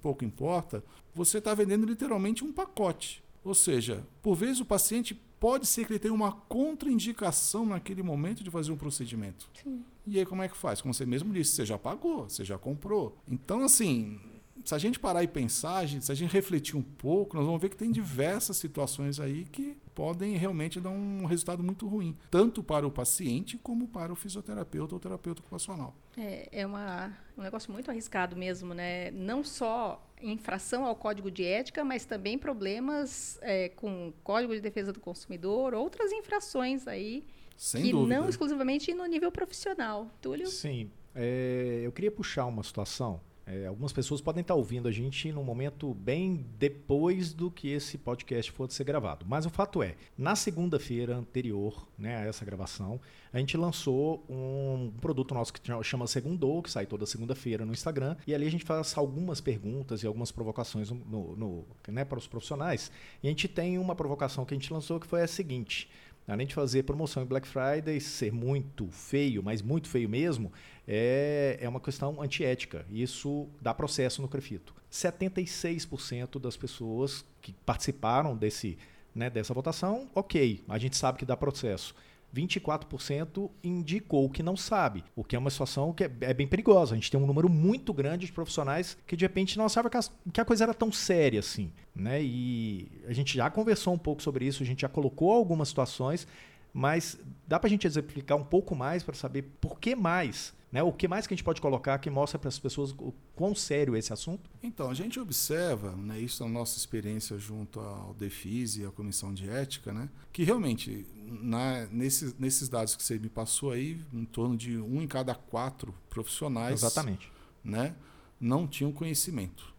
pouco 0.00 0.24
importa, 0.24 0.82
você 1.14 1.38
está 1.38 1.54
vendendo 1.54 1.86
literalmente 1.86 2.42
um 2.42 2.52
pacote. 2.52 3.22
Ou 3.44 3.54
seja, 3.54 4.04
por 4.22 4.34
vezes 4.34 4.60
o 4.60 4.64
paciente 4.64 5.20
pode 5.42 5.66
ser 5.66 5.84
que 5.84 5.90
ele 5.92 5.98
tenha 5.98 6.14
uma 6.14 6.30
contraindicação 6.30 7.66
naquele 7.66 8.00
momento 8.00 8.44
de 8.44 8.50
fazer 8.50 8.70
um 8.70 8.76
procedimento. 8.76 9.50
Sim. 9.60 9.84
E 10.06 10.16
aí 10.16 10.24
como 10.24 10.40
é 10.40 10.48
que 10.48 10.56
faz? 10.56 10.80
Como 10.80 10.94
você 10.94 11.04
mesmo 11.04 11.34
disse, 11.34 11.56
você 11.56 11.66
já 11.66 11.76
pagou, 11.76 12.28
você 12.28 12.44
já 12.44 12.56
comprou. 12.56 13.18
Então, 13.26 13.64
assim, 13.64 14.20
se 14.64 14.72
a 14.72 14.78
gente 14.78 15.00
parar 15.00 15.24
e 15.24 15.26
pensar, 15.26 15.88
se 15.88 16.12
a 16.12 16.14
gente 16.14 16.32
refletir 16.32 16.76
um 16.76 16.82
pouco, 16.82 17.36
nós 17.36 17.44
vamos 17.44 17.60
ver 17.60 17.70
que 17.70 17.76
tem 17.76 17.90
diversas 17.90 18.56
situações 18.56 19.18
aí 19.18 19.44
que 19.44 19.76
podem 19.92 20.36
realmente 20.36 20.80
dar 20.80 20.90
um 20.90 21.24
resultado 21.24 21.60
muito 21.60 21.88
ruim, 21.88 22.16
tanto 22.30 22.62
para 22.62 22.86
o 22.86 22.90
paciente 22.90 23.58
como 23.58 23.88
para 23.88 24.12
o 24.12 24.16
fisioterapeuta 24.16 24.94
ou 24.94 25.00
terapeuta 25.00 25.40
ocupacional. 25.40 25.92
É, 26.16 26.48
é 26.52 26.64
uma, 26.64 27.12
um 27.36 27.42
negócio 27.42 27.72
muito 27.72 27.90
arriscado 27.90 28.36
mesmo, 28.36 28.74
né? 28.74 29.10
Não 29.10 29.42
só 29.42 30.00
infração 30.22 30.84
ao 30.84 30.94
código 30.94 31.30
de 31.30 31.44
ética, 31.44 31.84
mas 31.84 32.04
também 32.04 32.38
problemas 32.38 33.38
é, 33.42 33.68
com 33.70 34.12
código 34.22 34.54
de 34.54 34.60
defesa 34.60 34.92
do 34.92 35.00
consumidor, 35.00 35.74
outras 35.74 36.12
infrações 36.12 36.86
aí 36.86 37.24
Sem 37.56 37.82
que 37.82 37.90
dúvida. 37.92 38.20
não 38.20 38.28
exclusivamente 38.28 38.94
no 38.94 39.04
nível 39.06 39.30
profissional. 39.32 40.08
Túlio? 40.20 40.46
Sim. 40.46 40.90
É, 41.14 41.82
eu 41.84 41.92
queria 41.92 42.10
puxar 42.10 42.46
uma 42.46 42.62
situação 42.62 43.20
é, 43.46 43.66
algumas 43.66 43.92
pessoas 43.92 44.20
podem 44.20 44.40
estar 44.40 44.54
ouvindo 44.54 44.88
a 44.88 44.92
gente 44.92 45.32
num 45.32 45.42
momento 45.42 45.92
bem 45.94 46.46
depois 46.58 47.32
do 47.32 47.50
que 47.50 47.68
esse 47.68 47.98
podcast 47.98 48.52
for 48.52 48.70
ser 48.70 48.84
gravado. 48.84 49.26
Mas 49.28 49.44
o 49.44 49.50
fato 49.50 49.82
é, 49.82 49.96
na 50.16 50.36
segunda-feira 50.36 51.16
anterior 51.16 51.88
né, 51.98 52.16
a 52.18 52.20
essa 52.26 52.44
gravação, 52.44 53.00
a 53.32 53.38
gente 53.38 53.56
lançou 53.56 54.24
um 54.28 54.92
produto 55.00 55.34
nosso 55.34 55.52
que 55.52 55.60
chama 55.82 56.06
Segundou, 56.06 56.62
que 56.62 56.70
sai 56.70 56.86
toda 56.86 57.04
segunda-feira 57.04 57.64
no 57.64 57.72
Instagram. 57.72 58.16
E 58.26 58.34
ali 58.34 58.46
a 58.46 58.50
gente 58.50 58.64
faz 58.64 58.96
algumas 58.96 59.40
perguntas 59.40 60.02
e 60.02 60.06
algumas 60.06 60.30
provocações 60.30 60.90
no, 60.90 61.36
no, 61.36 61.64
né, 61.88 62.04
para 62.04 62.18
os 62.18 62.26
profissionais. 62.26 62.92
E 63.22 63.26
a 63.26 63.30
gente 63.30 63.48
tem 63.48 63.78
uma 63.78 63.94
provocação 63.94 64.44
que 64.44 64.54
a 64.54 64.56
gente 64.56 64.72
lançou 64.72 65.00
que 65.00 65.06
foi 65.06 65.22
a 65.22 65.26
seguinte. 65.26 65.90
Além 66.26 66.46
de 66.46 66.54
fazer 66.54 66.84
promoção 66.84 67.22
em 67.22 67.26
Black 67.26 67.46
Friday, 67.46 68.00
ser 68.00 68.32
muito 68.32 68.88
feio, 68.90 69.42
mas 69.42 69.60
muito 69.60 69.88
feio 69.88 70.08
mesmo, 70.08 70.52
é, 70.86 71.58
é 71.60 71.68
uma 71.68 71.80
questão 71.80 72.22
antiética. 72.22 72.86
Isso 72.90 73.48
dá 73.60 73.74
processo 73.74 74.22
no 74.22 74.28
Crefito. 74.28 74.74
76% 74.90 76.38
das 76.38 76.56
pessoas 76.56 77.24
que 77.40 77.52
participaram 77.66 78.36
desse, 78.36 78.78
né, 79.14 79.28
dessa 79.28 79.52
votação, 79.52 80.08
ok, 80.14 80.62
a 80.68 80.78
gente 80.78 80.96
sabe 80.96 81.18
que 81.18 81.24
dá 81.24 81.36
processo. 81.36 81.94
24% 82.34 83.50
indicou 83.62 84.28
que 84.30 84.42
não 84.42 84.56
sabe, 84.56 85.04
o 85.14 85.22
que 85.22 85.36
é 85.36 85.38
uma 85.38 85.50
situação 85.50 85.92
que 85.92 86.04
é, 86.04 86.10
é, 86.22 86.34
bem 86.34 86.46
perigosa. 86.46 86.94
A 86.94 86.96
gente 86.96 87.10
tem 87.10 87.20
um 87.20 87.26
número 87.26 87.48
muito 87.48 87.92
grande 87.92 88.26
de 88.26 88.32
profissionais 88.32 88.96
que 89.06 89.16
de 89.16 89.24
repente 89.24 89.58
não 89.58 89.68
sabem 89.68 89.90
que 89.90 89.96
a, 89.96 90.02
que 90.32 90.40
a 90.40 90.44
coisa 90.44 90.64
era 90.64 90.74
tão 90.74 90.90
séria 90.90 91.40
assim. 91.40 91.72
Né? 91.94 92.22
E 92.22 92.90
a 93.06 93.12
gente 93.12 93.36
já 93.36 93.50
conversou 93.50 93.92
um 93.92 93.98
pouco 93.98 94.22
sobre 94.22 94.46
isso, 94.46 94.62
a 94.62 94.66
gente 94.66 94.82
já 94.82 94.88
colocou 94.88 95.32
algumas 95.32 95.68
situações, 95.68 96.26
mas 96.72 97.18
dá 97.46 97.58
para 97.60 97.66
a 97.66 97.70
gente 97.70 97.86
exemplificar 97.86 98.38
um 98.38 98.44
pouco 98.44 98.74
mais 98.74 99.02
para 99.02 99.14
saber 99.14 99.42
por 99.60 99.78
que 99.78 99.94
mais 99.94 100.54
né? 100.72 100.82
O 100.82 100.90
que 100.90 101.06
mais 101.06 101.26
que 101.26 101.34
a 101.34 101.36
gente 101.36 101.44
pode 101.44 101.60
colocar 101.60 101.98
que 101.98 102.08
mostra 102.08 102.38
para 102.38 102.48
as 102.48 102.58
pessoas 102.58 102.92
o 102.92 103.12
quão 103.36 103.54
sério 103.54 103.94
é 103.94 103.98
esse 103.98 104.12
assunto? 104.12 104.50
Então, 104.62 104.88
a 104.88 104.94
gente 104.94 105.20
observa, 105.20 105.94
né, 105.94 106.18
isso 106.18 106.42
na 106.44 106.48
nossa 106.48 106.78
experiência 106.78 107.38
junto 107.38 107.78
ao 107.78 108.14
DEFIS 108.14 108.78
e 108.78 108.86
à 108.86 108.90
Comissão 108.90 109.34
de 109.34 109.48
Ética, 109.50 109.92
né, 109.92 110.08
que 110.32 110.42
realmente, 110.42 111.06
na, 111.14 111.86
nesses, 111.86 112.34
nesses 112.38 112.70
dados 112.70 112.96
que 112.96 113.02
você 113.02 113.18
me 113.18 113.28
passou 113.28 113.70
aí, 113.70 114.00
em 114.12 114.24
torno 114.24 114.56
de 114.56 114.78
um 114.78 115.02
em 115.02 115.06
cada 115.06 115.34
quatro 115.34 115.94
profissionais 116.08 116.82
Exatamente. 116.82 117.30
Né, 117.62 117.94
não 118.40 118.66
tinham 118.66 118.90
conhecimento 118.90 119.71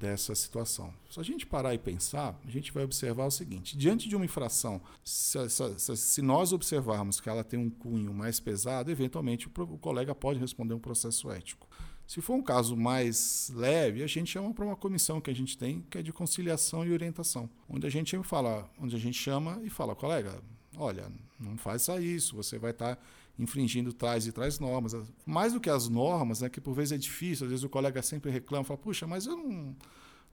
dessa 0.00 0.34
situação. 0.34 0.92
Se 1.10 1.20
a 1.20 1.22
gente 1.22 1.46
parar 1.46 1.74
e 1.74 1.78
pensar, 1.78 2.34
a 2.44 2.50
gente 2.50 2.72
vai 2.72 2.82
observar 2.82 3.26
o 3.26 3.30
seguinte: 3.30 3.76
diante 3.76 4.08
de 4.08 4.16
uma 4.16 4.24
infração, 4.24 4.80
se, 5.04 5.38
se, 5.50 5.96
se 5.96 6.22
nós 6.22 6.52
observarmos 6.52 7.20
que 7.20 7.28
ela 7.28 7.44
tem 7.44 7.60
um 7.60 7.68
cunho 7.68 8.14
mais 8.14 8.40
pesado, 8.40 8.90
eventualmente 8.90 9.46
o, 9.46 9.50
o, 9.62 9.78
colega 9.78 10.14
pode 10.14 10.40
responder 10.40 10.72
um 10.72 10.78
processo 10.78 11.30
ético. 11.30 11.68
Se 12.06 12.20
for 12.20 12.34
um 12.34 12.42
caso 12.42 12.76
mais 12.76 13.52
leve, 13.54 14.02
a 14.02 14.06
gente 14.06 14.32
chama 14.32 14.52
para 14.52 14.64
uma 14.64 14.74
comissão 14.74 15.20
que 15.20 15.30
a 15.30 15.34
gente 15.34 15.56
tem, 15.56 15.84
que 15.88 15.98
é 15.98 16.02
de 16.02 16.12
conciliação 16.12 16.84
e 16.84 16.92
orientação, 16.92 17.48
onde 17.68 17.86
a 17.86 17.90
gente 17.90 18.20
fala, 18.24 18.68
onde 18.80 18.96
a 18.96 18.98
gente 18.98 19.16
chama 19.16 19.60
e 19.62 19.70
fala, 19.70 19.94
colega, 19.94 20.42
olha, 20.76 21.06
não 21.38 21.56
faça 21.56 22.00
isso, 22.00 22.34
você 22.34 22.58
vai 22.58 22.72
estar 22.72 22.96
tá 22.96 23.02
infringindo 23.40 23.92
tais 23.92 24.26
e 24.26 24.32
tais 24.32 24.58
normas. 24.58 24.94
Mais 25.24 25.54
do 25.54 25.60
que 25.60 25.70
as 25.70 25.88
normas, 25.88 26.42
né, 26.42 26.48
que 26.50 26.60
por 26.60 26.74
vezes 26.74 26.92
é 26.92 26.98
difícil, 26.98 27.46
às 27.46 27.50
vezes 27.50 27.64
o 27.64 27.70
colega 27.70 28.02
sempre 28.02 28.30
reclama, 28.30 28.64
fala, 28.64 28.78
puxa, 28.78 29.06
mas 29.06 29.26
eu 29.26 29.36
não, 29.36 29.76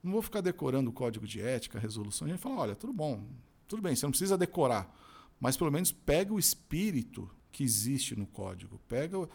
não 0.02 0.12
vou 0.12 0.22
ficar 0.22 0.42
decorando 0.42 0.90
o 0.90 0.92
código 0.92 1.26
de 1.26 1.40
ética, 1.40 1.78
a 1.78 1.80
resolução. 1.80 2.26
A 2.26 2.30
gente 2.30 2.40
fala, 2.40 2.56
olha, 2.56 2.76
tudo 2.76 2.92
bom, 2.92 3.24
tudo 3.66 3.80
bem, 3.80 3.96
você 3.96 4.04
não 4.04 4.10
precisa 4.10 4.36
decorar, 4.36 4.94
mas 5.40 5.56
pelo 5.56 5.72
menos 5.72 5.90
pega 5.90 6.32
o 6.32 6.38
espírito 6.38 7.28
que 7.50 7.64
existe 7.64 8.14
no 8.14 8.26
código, 8.26 8.78
pega, 8.86 9.26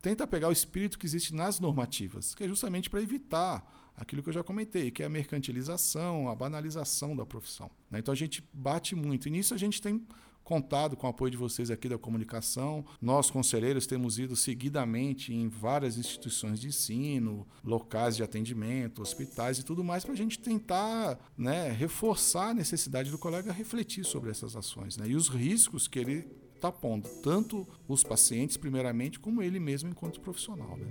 tenta 0.00 0.26
pegar 0.26 0.48
o 0.48 0.52
espírito 0.52 0.98
que 0.98 1.04
existe 1.04 1.34
nas 1.34 1.60
normativas, 1.60 2.34
que 2.34 2.44
é 2.44 2.48
justamente 2.48 2.88
para 2.88 3.02
evitar 3.02 3.92
aquilo 3.94 4.22
que 4.22 4.30
eu 4.30 4.32
já 4.32 4.42
comentei, 4.42 4.90
que 4.90 5.02
é 5.02 5.06
a 5.06 5.10
mercantilização, 5.10 6.30
a 6.30 6.34
banalização 6.34 7.14
da 7.14 7.26
profissão. 7.26 7.70
Né? 7.90 7.98
Então 7.98 8.12
a 8.12 8.16
gente 8.16 8.42
bate 8.52 8.94
muito. 8.94 9.28
E 9.28 9.30
nisso 9.30 9.52
a 9.52 9.58
gente 9.58 9.82
tem 9.82 10.06
contado 10.48 10.96
com 10.96 11.06
o 11.06 11.10
apoio 11.10 11.30
de 11.30 11.36
vocês 11.36 11.70
aqui 11.70 11.90
da 11.90 11.98
comunicação. 11.98 12.82
Nós, 13.02 13.30
conselheiros, 13.30 13.86
temos 13.86 14.18
ido 14.18 14.34
seguidamente 14.34 15.30
em 15.30 15.46
várias 15.46 15.98
instituições 15.98 16.58
de 16.58 16.68
ensino, 16.68 17.46
locais 17.62 18.16
de 18.16 18.22
atendimento, 18.22 19.02
hospitais 19.02 19.58
e 19.58 19.62
tudo 19.62 19.84
mais, 19.84 20.04
para 20.04 20.14
a 20.14 20.16
gente 20.16 20.38
tentar 20.38 21.18
né, 21.36 21.70
reforçar 21.70 22.48
a 22.48 22.54
necessidade 22.54 23.10
do 23.10 23.18
colega 23.18 23.52
refletir 23.52 24.06
sobre 24.06 24.30
essas 24.30 24.56
ações 24.56 24.96
né, 24.96 25.06
e 25.06 25.16
os 25.16 25.28
riscos 25.28 25.86
que 25.86 25.98
ele 25.98 26.26
está 26.54 26.72
pondo, 26.72 27.06
tanto 27.22 27.68
os 27.86 28.02
pacientes, 28.02 28.56
primeiramente, 28.56 29.20
como 29.20 29.42
ele 29.42 29.60
mesmo 29.60 29.90
enquanto 29.90 30.18
profissional. 30.18 30.78
Né? 30.78 30.86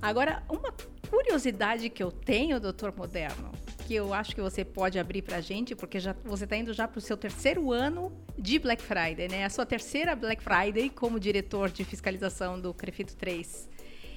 Agora, 0.00 0.42
uma 0.48 0.72
curiosidade 1.10 1.90
que 1.90 2.02
eu 2.02 2.10
tenho, 2.10 2.58
doutor 2.58 2.96
Moderno, 2.96 3.52
que 3.82 3.94
eu 3.94 4.14
acho 4.14 4.34
que 4.34 4.40
você 4.40 4.64
pode 4.64 4.98
abrir 4.98 5.22
para 5.22 5.38
a 5.38 5.40
gente, 5.40 5.74
porque 5.74 5.98
já, 5.98 6.14
você 6.24 6.44
está 6.44 6.56
indo 6.56 6.72
já 6.72 6.86
para 6.86 6.98
o 6.98 7.00
seu 7.00 7.16
terceiro 7.16 7.72
ano 7.72 8.12
de 8.38 8.58
Black 8.58 8.82
Friday, 8.82 9.28
né? 9.28 9.44
A 9.44 9.50
sua 9.50 9.66
terceira 9.66 10.14
Black 10.14 10.42
Friday 10.42 10.88
como 10.88 11.18
diretor 11.18 11.70
de 11.70 11.84
fiscalização 11.84 12.60
do 12.60 12.72
Crefito 12.72 13.16
3. 13.16 13.68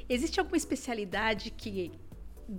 Existe 0.08 0.40
alguma 0.40 0.58
especialidade 0.58 1.50
que 1.50 1.92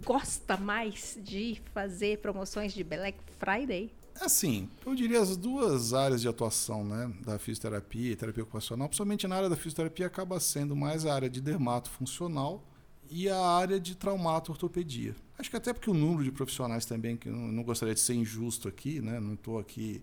gosta 0.04 0.56
mais 0.56 1.16
de 1.22 1.62
fazer 1.72 2.18
promoções 2.18 2.72
de 2.75 2.82
Black 2.82 3.18
Friday? 3.38 3.92
Assim, 4.20 4.68
eu 4.84 4.94
diria 4.94 5.20
as 5.20 5.36
duas 5.36 5.92
áreas 5.92 6.20
de 6.20 6.28
atuação 6.28 6.84
né, 6.84 7.12
da 7.25 7.38
fisioterapia 7.38 8.12
e 8.12 8.16
terapia 8.16 8.42
ocupacional, 8.42 8.88
principalmente 8.88 9.28
na 9.28 9.36
área 9.36 9.48
da 9.48 9.56
fisioterapia, 9.56 10.06
acaba 10.06 10.40
sendo 10.40 10.75
mais 10.75 11.04
a 11.04 11.14
área 11.14 11.28
de 11.28 11.40
dermato 11.40 11.90
funcional 11.90 12.64
e 13.10 13.28
a 13.28 13.38
área 13.38 13.78
de 13.78 13.94
traumato 13.94 14.52
ortopedia. 14.52 15.14
Acho 15.38 15.50
que 15.50 15.56
até 15.56 15.72
porque 15.72 15.90
o 15.90 15.94
número 15.94 16.25
de 16.25 16.32
profissionais 16.32 16.86
também, 16.86 17.16
que 17.16 17.28
não 17.28 17.62
gostaria 17.62 17.94
de 17.94 18.00
ser 18.00 18.14
injusto 18.14 18.68
aqui, 18.68 19.00
né? 19.00 19.20
não 19.20 19.34
estou 19.34 19.58
aqui 19.58 20.02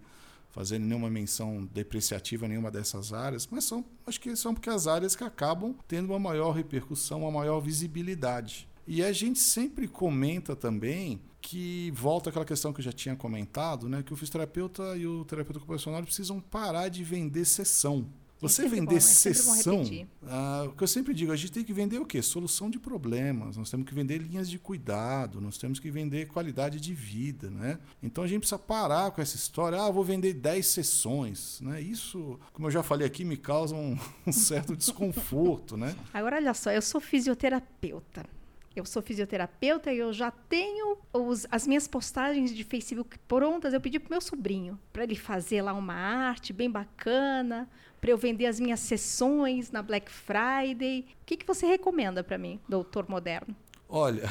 fazendo 0.52 0.86
nenhuma 0.86 1.10
menção 1.10 1.68
depreciativa 1.74 2.46
a 2.46 2.50
nenhuma 2.50 2.70
dessas 2.70 3.12
áreas, 3.12 3.48
mas 3.50 3.64
são, 3.64 3.84
acho 4.06 4.22
que 4.22 4.36
são 4.36 4.54
porque 4.54 4.70
as 4.70 4.86
áreas 4.86 5.16
que 5.16 5.24
acabam 5.24 5.76
tendo 5.88 6.12
uma 6.12 6.20
maior 6.20 6.52
repercussão, 6.52 7.22
uma 7.22 7.32
maior 7.32 7.60
visibilidade. 7.60 8.68
E 8.86 9.04
a 9.04 9.12
gente 9.12 9.40
sempre 9.40 9.88
comenta 9.88 10.56
também 10.56 11.20
que 11.42 11.92
volta 11.92 12.30
àquela 12.30 12.46
questão 12.46 12.72
que 12.72 12.82
eu 12.82 12.86
já 12.86 12.92
tinha 12.92 13.16
comentado, 13.16 13.90
né, 13.90 14.04
que 14.04 14.14
o 14.14 14.16
fisioterapeuta 14.16 14.96
e 14.96 15.08
o 15.08 15.26
terapeuta 15.26 15.60
ocupacional 15.60 16.04
precisam 16.04 16.40
parar 16.40 16.88
de 16.88 17.04
vender 17.04 17.46
sessão. 17.46 18.08
Você 18.44 18.68
vender 18.68 18.96
bom, 18.96 19.00
sessão, 19.00 19.84
ah, 20.28 20.66
o 20.68 20.74
que 20.74 20.84
eu 20.84 20.88
sempre 20.88 21.14
digo, 21.14 21.32
a 21.32 21.36
gente 21.36 21.52
tem 21.52 21.64
que 21.64 21.72
vender 21.72 21.98
o 21.98 22.06
quê? 22.06 22.22
Solução 22.22 22.70
de 22.70 22.78
problemas, 22.78 23.56
nós 23.56 23.70
temos 23.72 23.88
que 23.88 23.96
vender 23.96 24.18
linhas 24.18 24.50
de 24.50 24.60
cuidado, 24.60 25.40
nós 25.40 25.58
temos 25.58 25.80
que 25.80 25.90
vender 25.90 26.28
qualidade 26.28 26.80
de 26.80 26.94
vida, 26.94 27.50
né? 27.50 27.80
Então 28.02 28.22
a 28.22 28.28
gente 28.28 28.40
precisa 28.40 28.60
parar 28.60 29.12
com 29.12 29.22
essa 29.22 29.38
história, 29.38 29.82
ah, 29.82 29.90
vou 29.90 30.04
vender 30.04 30.34
10 30.34 30.66
sessões, 30.66 31.62
né? 31.62 31.80
Isso, 31.82 32.38
como 32.52 32.68
eu 32.68 32.72
já 32.72 32.84
falei 32.84 33.08
aqui, 33.08 33.24
me 33.24 33.38
causa 33.38 33.76
um, 33.76 33.98
um 34.28 34.32
certo 34.34 34.76
desconforto, 34.76 35.78
né? 35.78 35.96
Agora 36.14 36.36
olha 36.36 36.54
só, 36.54 36.70
eu 36.70 36.82
sou 36.82 37.00
fisioterapeuta. 37.00 38.26
Eu 38.76 38.86
sou 38.86 39.02
fisioterapeuta 39.02 39.94
e 39.94 40.00
eu 40.00 40.12
já 40.12 40.32
tenho 40.32 40.98
os, 41.14 41.46
as 41.52 41.68
minhas 41.68 41.88
postagens 41.88 42.54
de 42.54 42.64
Facebook 42.64 43.20
prontas. 43.28 43.74
Eu 43.74 43.80
pedi 43.80 44.00
para 44.00 44.10
meu 44.10 44.22
sobrinho 44.22 44.80
para 44.92 45.04
ele 45.04 45.16
fazer 45.16 45.62
lá 45.62 45.74
uma 45.74 45.94
arte 45.94 46.52
bem 46.52 46.70
bacana, 46.70 47.70
para 48.02 48.10
eu 48.10 48.18
vender 48.18 48.48
as 48.48 48.60
minhas 48.60 48.80
sessões 48.80 49.72
na 49.72 49.84
Black 49.84 50.12
Friday. 50.12 51.06
O 51.22 51.26
que, 51.26 51.38
que 51.38 51.46
você 51.46 51.68
recomenda 51.68 52.24
para 52.24 52.38
mim, 52.38 52.60
doutor 52.68 53.08
moderno? 53.08 53.56
Olha, 53.88 54.28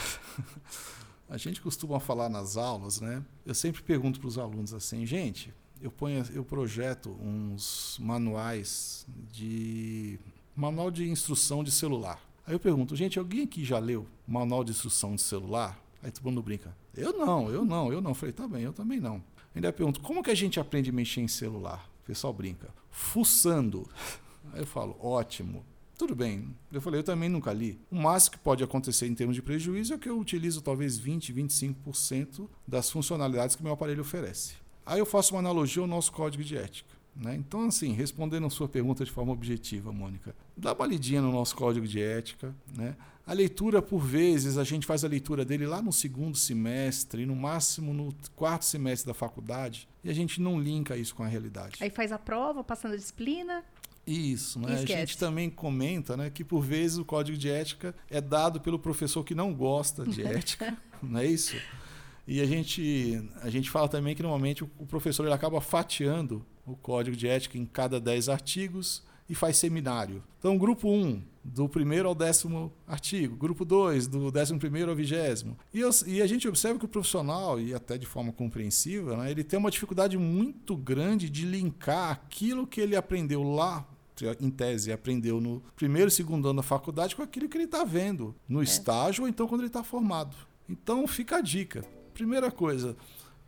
a 1.31 1.37
gente 1.37 1.61
costuma 1.61 2.01
falar 2.01 2.29
nas 2.29 2.57
aulas, 2.57 3.01
né? 3.01 3.25
Eu 3.47 3.55
sempre 3.55 3.81
pergunto 3.83 4.19
para 4.19 4.29
os 4.29 4.39
alunos 4.39 4.75
assim, 4.75 5.07
gente, 5.07 5.55
eu 5.81 5.91
ponho, 5.91 6.25
eu 6.35 6.45
projeto 6.45 7.17
uns 7.21 7.97
manuais 8.01 9.07
de 9.33 10.19
manual 10.55 10.91
de 10.91 11.09
instrução 11.09 11.63
de 11.65 11.71
celular. 11.71 12.21
Aí 12.53 12.57
eu 12.57 12.61
pergunto, 12.61 12.95
gente, 12.95 13.19
alguém 13.19 13.45
aqui 13.45 13.65
já 13.65 13.79
leu 13.79 14.07
manual 14.27 14.63
de 14.63 14.73
instrução 14.73 15.15
de 15.15 15.23
celular? 15.23 15.83
Aí 16.03 16.11
todo 16.11 16.25
mundo 16.25 16.43
brinca. 16.43 16.77
Eu 16.95 17.15
não, 17.15 17.51
eu 17.51 17.65
não, 17.65 17.91
eu 17.91 18.03
não. 18.03 18.13
Falei, 18.13 18.35
tá 18.35 18.47
bem, 18.47 18.63
eu 18.63 18.75
também 18.75 19.01
não. 19.01 19.25
Ainda 19.55 19.73
pergunto, 19.73 20.01
como 20.01 20.23
que 20.23 20.31
a 20.31 20.35
gente 20.35 20.61
aprende 20.61 20.91
a 20.91 20.93
mexer 20.93 21.23
em 21.23 21.29
celular? 21.29 21.91
O 22.03 22.07
pessoal 22.07 22.31
brinca. 22.31 22.69
Fuçando. 22.91 23.89
Aí 24.53 24.61
eu 24.61 24.67
falo, 24.67 24.99
ótimo. 25.01 25.65
Tudo 25.97 26.15
bem. 26.15 26.55
Eu 26.71 26.83
falei, 26.83 27.01
eu 27.01 27.05
também 27.05 27.31
nunca 27.31 27.55
li. 27.55 27.81
O 27.91 27.97
máximo 27.97 28.33
que 28.33 28.39
pode 28.41 28.63
acontecer 28.63 29.07
em 29.07 29.15
termos 29.15 29.35
de 29.35 29.41
prejuízo 29.41 29.95
é 29.95 29.97
que 29.97 30.11
eu 30.11 30.21
utilizo 30.21 30.61
talvez 30.61 30.99
20, 30.99 31.33
25% 31.33 32.51
das 32.69 32.91
funcionalidades 32.91 33.57
que 33.57 33.63
meu 33.63 33.73
aparelho 33.73 34.03
oferece. 34.03 34.57
Aí 34.85 34.99
eu 34.99 35.07
faço 35.07 35.33
uma 35.33 35.41
analogia 35.41 35.81
ao 35.81 35.89
nosso 35.89 36.13
código 36.13 36.45
de 36.45 36.59
ética. 36.59 36.91
Né? 37.17 37.35
Então, 37.35 37.67
assim, 37.67 37.93
respondendo 37.93 38.47
a 38.47 38.51
sua 38.51 38.69
pergunta 38.69 39.05
de 39.07 39.11
forma 39.11 39.33
objetiva, 39.33 39.91
Mônica, 39.91 40.35
dá 40.57 40.73
uma 40.73 40.87
lidinha 40.87 41.21
no 41.21 41.33
nosso 41.33 41.55
código 41.57 41.87
de 41.87 42.01
ética, 42.01 42.55
né? 42.77 42.97
A 43.25 43.33
leitura, 43.33 43.81
por 43.81 44.01
vezes, 44.01 44.59
a 44.59 44.65
gente 44.65 44.85
faz 44.85 45.05
a 45.05 45.09
leitura 45.09 45.45
dele 45.45 45.65
lá 45.65 45.81
no 45.81 45.93
segundo 45.93 46.37
semestre, 46.37 47.25
no 47.25 47.37
máximo 47.37 47.95
no 47.95 48.13
quarto 48.35 48.65
semestre 48.65 49.07
da 49.07 49.15
faculdade, 49.15 49.89
e 50.03 50.11
a 50.11 50.13
gente 50.13 50.41
não 50.41 50.61
linka 50.61 50.97
isso 50.97 51.15
com 51.15 51.23
a 51.23 51.29
realidade. 51.29 51.77
Aí 51.81 51.89
faz 51.89 52.11
a 52.11 52.19
prova, 52.19 52.65
passando 52.65 52.95
a 52.95 52.97
disciplina. 52.97 53.65
Isso, 54.05 54.59
né? 54.59 54.75
A 54.75 54.85
gente 54.85 55.17
também 55.17 55.49
comenta 55.49 56.17
né, 56.17 56.31
que, 56.31 56.43
por 56.43 56.63
vezes, 56.63 56.99
o 56.99 57.05
código 57.05 57.39
de 57.39 57.49
ética 57.49 57.95
é 58.11 58.21
dado 58.21 58.61
pelo 58.61 58.79
professor 58.79 59.23
que 59.23 59.37
não 59.37 59.55
gosta 59.55 60.05
de 60.05 60.23
ética, 60.27 60.77
não 61.01 61.21
é 61.21 61.27
isso? 61.27 61.57
E 62.27 62.41
a 62.41 62.47
gente, 62.47 63.23
a 63.41 63.51
gente 63.51 63.71
fala 63.71 63.89
também 63.89 64.17
que, 64.17 64.23
normalmente, 64.23 64.65
o 64.65 64.87
professor 64.87 65.25
ele 65.25 65.35
acaba 65.35 65.61
fatiando 65.61 66.45
o 66.67 66.75
código 66.75 67.17
de 67.17 67.29
ética 67.29 67.57
em 67.57 67.67
cada 67.67 68.01
10 68.01 68.29
artigos 68.29 69.05
e 69.33 69.35
faz 69.35 69.57
seminário. 69.57 70.23
Então, 70.39 70.59
grupo 70.59 70.91
1, 70.91 70.93
um, 70.93 71.23
do 71.43 71.67
primeiro 71.67 72.07
ao 72.07 72.15
décimo 72.15 72.71
artigo, 72.87 73.35
grupo 73.35 73.65
2, 73.65 74.07
do 74.07 74.31
décimo 74.31 74.59
primeiro 74.59 74.91
ao 74.91 74.97
vigésimo. 74.97 75.57
E, 75.73 75.81
e, 76.07 76.21
a 76.21 76.27
gente 76.27 76.47
observa 76.47 76.79
que 76.79 76.85
o 76.85 76.89
profissional, 76.89 77.59
e 77.59 77.73
até 77.73 77.97
de 77.97 78.05
forma 78.05 78.31
compreensível, 78.31 79.17
né, 79.17 79.31
ele 79.31 79.43
tem 79.43 79.59
uma 79.59 79.71
dificuldade 79.71 80.19
muito 80.19 80.77
grande 80.77 81.31
de 81.31 81.47
linkar 81.47 82.11
aquilo 82.11 82.67
que 82.67 82.79
ele 82.79 82.95
aprendeu 82.95 83.43
lá 83.43 83.89
em 84.39 84.51
tese, 84.51 84.93
aprendeu 84.93 85.41
no 85.41 85.63
primeiro 85.75 86.09
e 86.09 86.13
segundo 86.13 86.47
ano 86.49 86.59
da 86.59 86.63
faculdade 86.63 87.17
com 87.17 87.23
aquilo 87.23 87.49
que 87.49 87.57
ele 87.57 87.65
está 87.65 87.85
vendo 87.85 88.37
no 88.47 88.61
é. 88.61 88.65
estágio 88.65 89.23
ou 89.25 89.29
então 89.29 89.49
quando 89.49 89.63
ele 89.63 89.69
está 89.69 89.83
formado. 89.83 90.37
Então 90.69 91.07
fica 91.07 91.39
a 91.39 91.41
dica. 91.41 91.83
Primeira 92.13 92.51
coisa, 92.51 92.95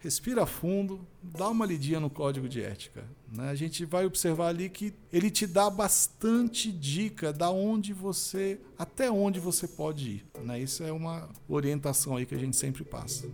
respira 0.04 0.44
fundo, 0.44 1.00
dá 1.23 1.49
uma 1.49 1.64
lidinha 1.64 1.99
no 1.99 2.11
código 2.11 2.46
de 2.46 2.62
ética. 2.62 3.04
Né? 3.32 3.49
A 3.49 3.54
gente 3.54 3.87
vai 3.87 4.04
observar 4.04 4.49
ali 4.49 4.68
que 4.68 4.92
ele 5.11 5.30
te 5.30 5.46
dá 5.46 5.70
bastante 5.70 6.70
dica 6.70 7.32
da 7.32 7.49
onde 7.50 7.94
você, 7.94 8.61
até 8.78 9.11
onde 9.11 9.40
você 9.40 9.66
pode 9.66 10.11
ir. 10.11 10.26
Né? 10.44 10.61
Isso 10.61 10.84
é 10.84 10.92
uma 10.92 11.30
orientação 11.49 12.16
aí 12.16 12.26
que 12.26 12.34
a 12.34 12.38
gente 12.38 12.54
sempre 12.54 12.84
passa. 12.84 13.26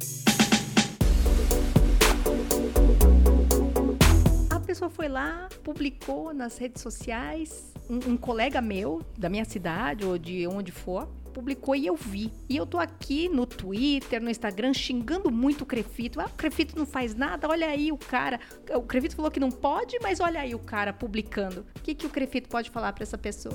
A 4.48 4.60
pessoa 4.60 4.88
foi 4.88 5.08
lá, 5.08 5.48
publicou 5.64 6.32
nas 6.32 6.56
redes 6.56 6.80
sociais, 6.80 7.72
um, 7.90 8.12
um 8.12 8.16
colega 8.16 8.60
meu 8.60 9.02
da 9.18 9.28
minha 9.28 9.44
cidade 9.44 10.04
ou 10.04 10.16
de 10.16 10.46
onde 10.46 10.70
for, 10.70 11.08
publicou 11.30 11.74
e 11.74 11.86
eu 11.86 11.96
vi. 11.96 12.30
E 12.48 12.56
eu 12.56 12.66
tô 12.66 12.78
aqui 12.78 13.28
no 13.28 13.46
Twitter, 13.46 14.22
no 14.22 14.28
Instagram, 14.28 14.74
xingando 14.74 15.30
muito 15.30 15.62
o 15.62 15.66
Crefito. 15.66 16.20
Ah, 16.20 16.26
o 16.26 16.36
Crefito 16.36 16.76
não 16.76 16.84
faz 16.84 17.14
nada, 17.14 17.48
olha 17.48 17.68
aí 17.68 17.90
o 17.90 17.96
cara. 17.96 18.38
O 18.74 18.82
Crefito 18.82 19.16
falou 19.16 19.30
que 19.30 19.40
não 19.40 19.50
pode, 19.50 19.98
mas 20.02 20.20
olha 20.20 20.40
aí 20.40 20.54
o 20.54 20.58
cara 20.58 20.92
publicando. 20.92 21.64
O 21.76 21.80
que, 21.80 21.94
que 21.94 22.06
o 22.06 22.10
Crefito 22.10 22.48
pode 22.48 22.70
falar 22.70 22.92
para 22.92 23.02
essa 23.02 23.16
pessoa? 23.16 23.54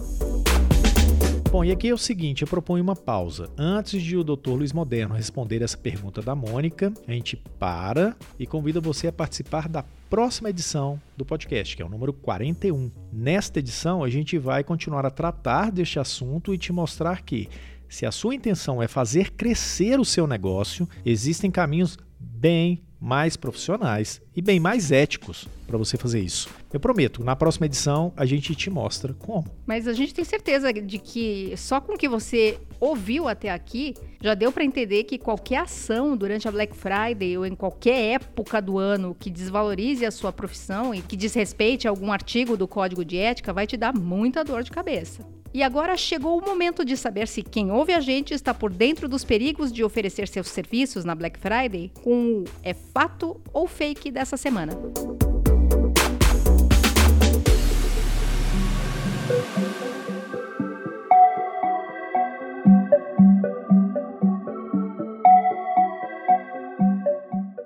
Bom, 1.51 1.63
e 1.63 1.71
aqui 1.71 1.87
é 1.87 1.93
o 1.93 1.97
seguinte, 1.97 2.41
eu 2.41 2.47
proponho 2.49 2.83
uma 2.83 2.97
pausa. 2.97 3.49
Antes 3.57 4.01
de 4.01 4.17
o 4.17 4.25
Dr. 4.25 4.49
Luiz 4.49 4.73
Moderno 4.73 5.15
responder 5.15 5.61
essa 5.61 5.77
pergunta 5.77 6.21
da 6.21 6.35
Mônica, 6.35 6.91
a 7.07 7.11
gente 7.13 7.37
para 7.57 8.13
e 8.37 8.45
convida 8.45 8.81
você 8.81 9.07
a 9.07 9.13
participar 9.13 9.69
da 9.69 9.85
próxima 10.15 10.49
edição 10.49 10.97
do 11.17 11.25
podcast, 11.25 11.75
que 11.75 11.81
é 11.81 11.85
o 11.85 11.89
número 11.89 12.13
41. 12.13 12.89
Nesta 13.11 13.59
edição, 13.59 14.01
a 14.01 14.09
gente 14.09 14.37
vai 14.37 14.63
continuar 14.63 15.05
a 15.05 15.11
tratar 15.11 15.69
deste 15.69 15.99
assunto 15.99 16.53
e 16.53 16.57
te 16.57 16.71
mostrar 16.71 17.21
que, 17.23 17.49
se 17.89 18.05
a 18.05 18.11
sua 18.13 18.33
intenção 18.33 18.81
é 18.81 18.87
fazer 18.87 19.31
crescer 19.31 19.99
o 19.99 20.05
seu 20.05 20.25
negócio, 20.25 20.87
existem 21.05 21.51
caminhos 21.51 21.97
bem 22.17 22.81
mais 23.05 23.37
profissionais 23.37 24.19
e 24.35 24.41
bem 24.41 24.59
mais 24.59 24.91
éticos 24.91 25.47
para 25.67 25.77
você 25.77 25.95
fazer 25.95 26.19
isso. 26.19 26.49
Eu 26.73 26.79
prometo, 26.79 27.23
na 27.23 27.35
próxima 27.35 27.67
edição 27.67 28.11
a 28.17 28.25
gente 28.25 28.55
te 28.55 28.67
mostra 28.67 29.13
como. 29.13 29.45
Mas 29.63 29.87
a 29.87 29.93
gente 29.93 30.11
tem 30.11 30.25
certeza 30.25 30.73
de 30.73 30.97
que 30.97 31.53
só 31.55 31.79
com 31.79 31.95
que 31.95 32.09
você 32.09 32.57
ouviu 32.79 33.27
até 33.27 33.51
aqui, 33.51 33.93
já 34.19 34.33
deu 34.33 34.51
para 34.51 34.63
entender 34.63 35.03
que 35.03 35.19
qualquer 35.19 35.57
ação 35.57 36.17
durante 36.17 36.47
a 36.47 36.51
Black 36.51 36.75
Friday 36.75 37.37
ou 37.37 37.45
em 37.45 37.53
qualquer 37.53 38.15
época 38.15 38.59
do 38.59 38.79
ano 38.79 39.15
que 39.19 39.29
desvalorize 39.29 40.03
a 40.03 40.09
sua 40.09 40.33
profissão 40.33 40.93
e 40.93 40.99
que 40.99 41.15
desrespeite 41.15 41.87
algum 41.87 42.11
artigo 42.11 42.57
do 42.57 42.67
código 42.67 43.05
de 43.05 43.17
ética 43.17 43.53
vai 43.53 43.67
te 43.67 43.77
dar 43.77 43.93
muita 43.93 44.43
dor 44.43 44.63
de 44.63 44.71
cabeça. 44.71 45.23
E 45.55 45.63
agora 45.63 45.95
chegou 45.95 46.37
o 46.37 46.45
momento 46.45 46.83
de 46.83 46.97
saber 46.97 47.29
se 47.29 47.41
quem 47.41 47.71
ouve 47.71 47.93
a 47.93 48.01
gente 48.01 48.33
está 48.33 48.53
por 48.53 48.73
dentro 48.73 49.07
dos 49.07 49.23
perigos 49.23 49.71
de 49.71 49.85
oferecer 49.85 50.27
seus 50.27 50.49
serviços 50.49 51.05
na 51.05 51.15
Black 51.15 51.39
Friday 51.39 51.93
com 52.03 52.39
o 52.39 52.43
é 52.61 52.73
fato 52.73 53.39
ou 53.53 53.65
fake 53.65 54.11
dessa 54.11 54.35
semana. 54.35 54.73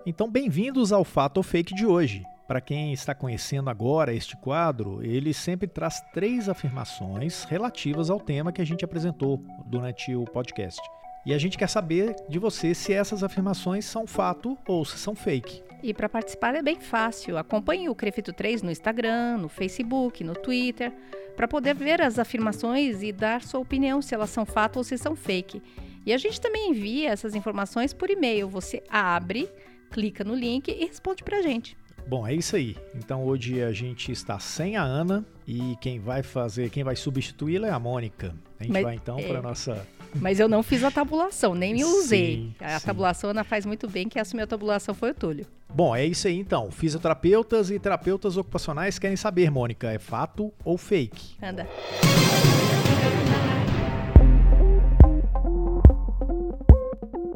Então, 0.06 0.30
bem-vindos 0.30 0.92
ao 0.92 1.04
Fato 1.04 1.38
ou 1.38 1.44
Fake 1.44 1.74
de 1.74 1.88
hoje. 1.88 2.24
Para 2.50 2.62
quem 2.62 2.92
está 2.92 3.14
conhecendo 3.14 3.70
agora 3.70 4.12
este 4.12 4.36
quadro, 4.36 5.04
ele 5.04 5.36
sempre 5.36 5.68
traz 5.68 6.02
três 6.12 6.50
afirmações 6.50 7.44
relativas 7.44 8.10
ao 8.10 8.20
tema 8.20 8.52
que 8.52 8.60
a 8.60 8.66
gente 8.66 8.84
apresentou 8.84 9.46
durante 9.68 10.16
o 10.16 10.26
podcast. 10.26 10.82
E 11.28 11.32
a 11.32 11.38
gente 11.38 11.60
quer 11.60 11.70
saber 11.70 12.16
de 12.28 12.40
você 12.40 12.74
se 12.74 12.92
essas 12.92 13.24
afirmações 13.24 13.86
são 13.86 14.08
fato 14.08 14.58
ou 14.68 14.84
se 14.84 14.98
são 14.98 15.14
fake. 15.14 15.62
E 15.84 15.94
para 15.94 16.10
participar 16.10 16.56
é 16.56 16.64
bem 16.64 16.80
fácil. 16.80 17.38
Acompanhe 17.38 17.88
o 17.88 17.94
Crefito 17.94 18.34
3 18.34 18.64
no 18.64 18.72
Instagram, 18.72 19.38
no 19.38 19.48
Facebook, 19.48 20.24
no 20.24 20.34
Twitter, 20.34 20.92
para 21.36 21.48
poder 21.48 21.76
ver 21.76 22.02
as 22.02 22.18
afirmações 22.18 23.04
e 23.04 23.12
dar 23.12 23.44
sua 23.44 23.60
opinião 23.60 24.02
se 24.02 24.16
elas 24.16 24.32
são 24.32 24.44
fato 24.44 24.78
ou 24.78 24.84
se 24.84 24.98
são 24.98 25.16
fake. 25.16 25.62
E 26.04 26.12
a 26.12 26.18
gente 26.18 26.42
também 26.42 26.72
envia 26.72 27.12
essas 27.12 27.36
informações 27.36 27.94
por 27.94 28.10
e-mail. 28.10 28.50
Você 28.50 28.82
abre, 28.90 29.48
clica 29.92 30.24
no 30.24 30.34
link 30.34 30.68
e 30.68 30.86
responde 30.88 31.24
para 31.24 31.38
a 31.38 31.42
gente. 31.44 31.78
Bom, 32.10 32.26
é 32.26 32.34
isso 32.34 32.56
aí. 32.56 32.76
Então 32.96 33.24
hoje 33.24 33.62
a 33.62 33.72
gente 33.72 34.12
está 34.12 34.40
sem 34.40 34.76
a 34.76 34.82
Ana 34.82 35.24
e 35.48 35.78
quem 35.80 36.00
vai 36.00 36.24
fazer, 36.24 36.72
quem 36.72 36.84
vai 36.84 36.96
substituí-la 36.96 37.68
é 37.68 37.72
a 37.72 37.78
Mônica. 37.78 38.34
A 38.60 38.64
gente 38.64 38.74
Mas, 38.74 38.84
vai 38.84 38.96
então 38.96 39.20
é... 39.20 39.28
para 39.28 39.44
nossa 39.44 39.86
mas 40.16 40.40
eu 40.40 40.50
não 40.50 40.64
fiz 40.64 40.84
a 40.84 40.90
tabulação, 40.90 41.54
nem 41.54 41.72
me 41.72 41.84
usei. 41.86 42.36
Sim, 42.36 42.56
a 42.60 42.80
sim. 42.80 42.86
tabulação 42.88 43.30
Ana 43.30 43.44
faz 43.44 43.64
muito 43.64 43.88
bem, 43.88 44.10
quem 44.10 44.20
assumiu 44.20 44.44
a 44.44 44.48
tabulação 44.48 44.96
foi 44.96 45.12
o 45.12 45.14
Túlio. 45.14 45.46
Bom, 45.72 45.96
é 45.96 46.04
isso 46.04 46.28
aí 46.28 46.40
então. 46.40 46.72
Fisioterapeutas 46.72 47.70
e 47.70 47.78
terapeutas 47.78 48.36
ocupacionais 48.36 48.98
querem 48.98 49.16
saber, 49.16 49.52
Mônica, 49.52 49.92
é 49.92 50.00
fato 50.00 50.52
ou 50.66 50.80
fake? 50.80 51.36
Anda. 51.44 51.68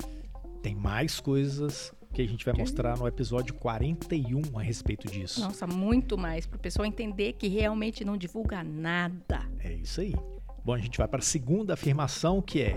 Tem 0.62 0.74
mais 0.74 1.20
coisas 1.20 1.92
que 2.12 2.20
a 2.20 2.28
gente 2.28 2.44
vai 2.44 2.52
mostrar 2.54 2.98
no 2.98 3.06
episódio 3.06 3.54
41 3.54 4.58
a 4.58 4.62
respeito 4.62 5.08
disso. 5.08 5.40
Nossa, 5.40 5.66
muito 5.66 6.18
mais, 6.18 6.46
para 6.46 6.56
o 6.56 6.60
pessoal 6.60 6.84
entender 6.84 7.32
que 7.32 7.48
realmente 7.48 8.04
não 8.04 8.16
divulga 8.16 8.62
nada. 8.62 9.48
É 9.60 9.72
isso 9.72 10.02
aí. 10.02 10.14
Bom, 10.62 10.74
a 10.74 10.78
gente 10.78 10.98
vai 10.98 11.08
para 11.08 11.20
a 11.20 11.22
segunda 11.22 11.72
afirmação 11.72 12.42
que 12.42 12.60
é. 12.60 12.76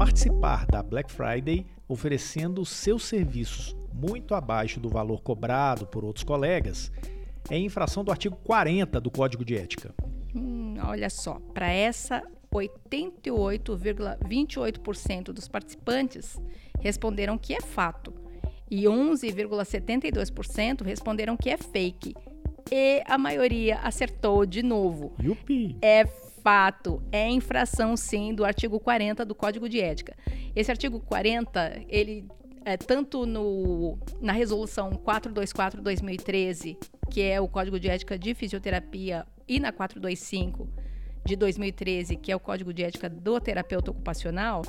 Participar 0.00 0.64
da 0.64 0.82
Black 0.82 1.12
Friday 1.12 1.66
oferecendo 1.86 2.64
seus 2.64 3.04
serviços 3.04 3.76
muito 3.92 4.34
abaixo 4.34 4.80
do 4.80 4.88
valor 4.88 5.20
cobrado 5.20 5.86
por 5.86 6.06
outros 6.06 6.24
colegas 6.24 6.90
é 7.50 7.58
infração 7.58 8.02
do 8.02 8.10
artigo 8.10 8.34
40 8.36 8.98
do 8.98 9.10
Código 9.10 9.44
de 9.44 9.58
Ética. 9.58 9.94
Hum, 10.34 10.78
olha 10.82 11.10
só, 11.10 11.38
para 11.52 11.70
essa 11.70 12.22
88,28% 12.50 15.34
dos 15.34 15.46
participantes 15.46 16.40
responderam 16.80 17.36
que 17.36 17.52
é 17.52 17.60
fato 17.60 18.14
e 18.70 18.84
11,72% 18.84 20.82
responderam 20.82 21.36
que 21.36 21.50
é 21.50 21.58
fake. 21.58 22.14
E 22.70 23.02
a 23.06 23.18
maioria 23.18 23.78
acertou 23.78 24.46
de 24.46 24.62
novo. 24.62 25.12
Yupi. 25.20 25.76
É 25.82 26.04
fato, 26.42 27.02
é 27.12 27.28
infração 27.28 27.96
sim 27.96 28.34
do 28.34 28.44
artigo 28.44 28.80
40 28.80 29.24
do 29.24 29.34
Código 29.34 29.68
de 29.68 29.80
Ética. 29.80 30.16
Esse 30.54 30.70
artigo 30.70 31.00
40, 31.00 31.82
ele 31.88 32.26
é 32.64 32.76
tanto 32.76 33.26
no, 33.26 33.98
na 34.20 34.32
resolução 34.32 34.90
424/2013, 34.92 36.76
que 37.10 37.22
é 37.22 37.40
o 37.40 37.48
Código 37.48 37.78
de 37.78 37.88
Ética 37.88 38.18
de 38.18 38.34
Fisioterapia, 38.34 39.26
e 39.48 39.58
na 39.58 39.72
425 39.72 40.68
de 41.24 41.36
2013, 41.36 42.16
que 42.16 42.32
é 42.32 42.36
o 42.36 42.40
Código 42.40 42.72
de 42.72 42.82
Ética 42.82 43.08
do 43.08 43.40
Terapeuta 43.40 43.90
Ocupacional, 43.90 44.62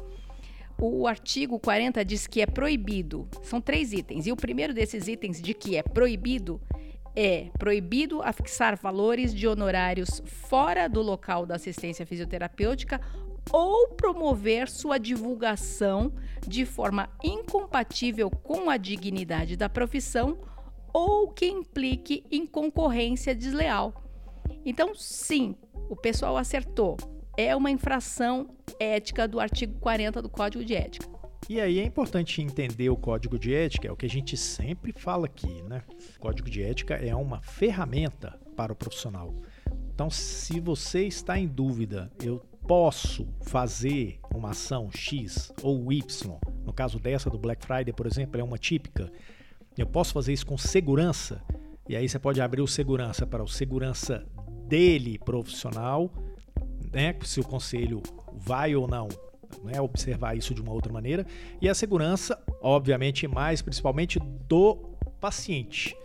o 0.78 1.08
artigo 1.08 1.60
40 1.60 2.04
diz 2.04 2.26
que 2.26 2.42
é 2.42 2.46
proibido. 2.46 3.28
São 3.44 3.62
três 3.62 3.94
itens. 3.94 4.26
E 4.26 4.32
o 4.32 4.36
primeiro 4.36 4.74
desses 4.74 5.08
itens 5.08 5.40
de 5.40 5.54
que 5.54 5.76
é 5.76 5.84
proibido 5.84 6.60
é 7.16 7.50
proibido 7.58 8.22
afixar 8.22 8.78
valores 8.78 9.34
de 9.34 9.48
honorários 9.48 10.22
fora 10.26 10.88
do 10.88 11.02
local 11.02 11.46
da 11.46 11.56
assistência 11.56 12.06
fisioterapêutica 12.06 13.02
ou 13.52 13.90
promover 13.90 14.70
sua 14.70 14.98
divulgação 14.98 16.14
de 16.48 16.66
forma 16.66 17.10
incompatível 17.24 18.30
com 18.30 18.70
a 18.70 18.78
dignidade 18.78 19.58
da 19.58 19.68
profissão 19.68 20.40
ou 20.94 21.30
que 21.30 21.46
implique 21.46 22.24
em 22.32 22.46
concorrência 22.46 23.34
desleal. 23.34 23.94
Então, 24.66 24.94
sim, 24.94 25.56
o 25.90 25.96
pessoal 25.96 26.38
acertou. 26.38 26.98
É 27.38 27.56
uma 27.56 27.72
infração 27.72 28.50
ética 28.80 29.28
do 29.28 29.40
artigo 29.40 29.80
40 29.80 30.22
do 30.22 30.30
Código 30.30 30.64
de 30.64 30.76
Ética. 30.76 31.21
E 31.50 31.60
aí 31.60 31.80
é 31.80 31.84
importante 31.84 32.42
entender 32.42 32.90
o 32.90 32.96
código 32.96 33.38
de 33.38 33.54
ética, 33.54 33.88
é 33.88 33.92
o 33.92 33.96
que 33.96 34.06
a 34.06 34.10
gente 34.10 34.38
sempre 34.38 34.94
fala 34.94 35.26
aqui, 35.26 35.62
né? 35.64 35.84
O 36.18 36.20
código 36.20 36.50
de 36.50 36.62
ética 36.62 36.96
é 36.96 37.14
uma 37.16 37.42
ferramenta 37.42 38.40
para 38.56 38.72
o 38.72 38.76
profissional. 38.76 39.34
Então, 39.94 40.10
se 40.10 40.60
você 40.60 41.06
está 41.06 41.38
em 41.38 41.48
dúvida, 41.48 42.12
eu 42.24 42.40
posso 42.68 43.28
fazer 43.42 44.20
uma 44.34 44.52
ação 44.52 44.90
X 44.92 45.52
ou 45.62 45.92
Y, 45.92 46.40
no 46.64 46.72
caso 46.72 47.00
dessa 47.00 47.30
do 47.30 47.38
Black 47.38 47.66
Friday, 47.66 47.92
por 47.92 48.06
exemplo, 48.06 48.40
é 48.40 48.44
uma 48.44 48.58
típica, 48.58 49.12
eu 49.78 49.88
posso 49.88 50.14
fazer 50.14 50.32
isso 50.32 50.46
com 50.46 50.58
segurança, 50.58 51.44
e 51.90 51.96
aí 51.96 52.08
você 52.08 52.20
pode 52.20 52.40
abrir 52.40 52.62
o 52.62 52.68
segurança 52.68 53.26
para 53.26 53.44
o 53.44 53.48
segurança 53.48 54.26
dele 54.68 55.18
profissional, 55.18 56.10
né? 56.94 57.16
Se 57.24 57.40
o 57.40 57.44
conselho 57.44 58.02
vai 58.34 58.76
ou 58.76 58.88
não 58.88 59.10
né, 59.64 59.80
observar 59.82 60.36
isso 60.36 60.54
de 60.54 60.62
uma 60.62 60.72
outra 60.72 60.92
maneira, 60.92 61.26
e 61.62 61.70
a 61.70 61.74
segurança, 61.74 62.42
obviamente, 62.62 63.28
mais 63.28 63.62
principalmente 63.62 64.20
do 64.48 64.76
paciente. 65.20 65.96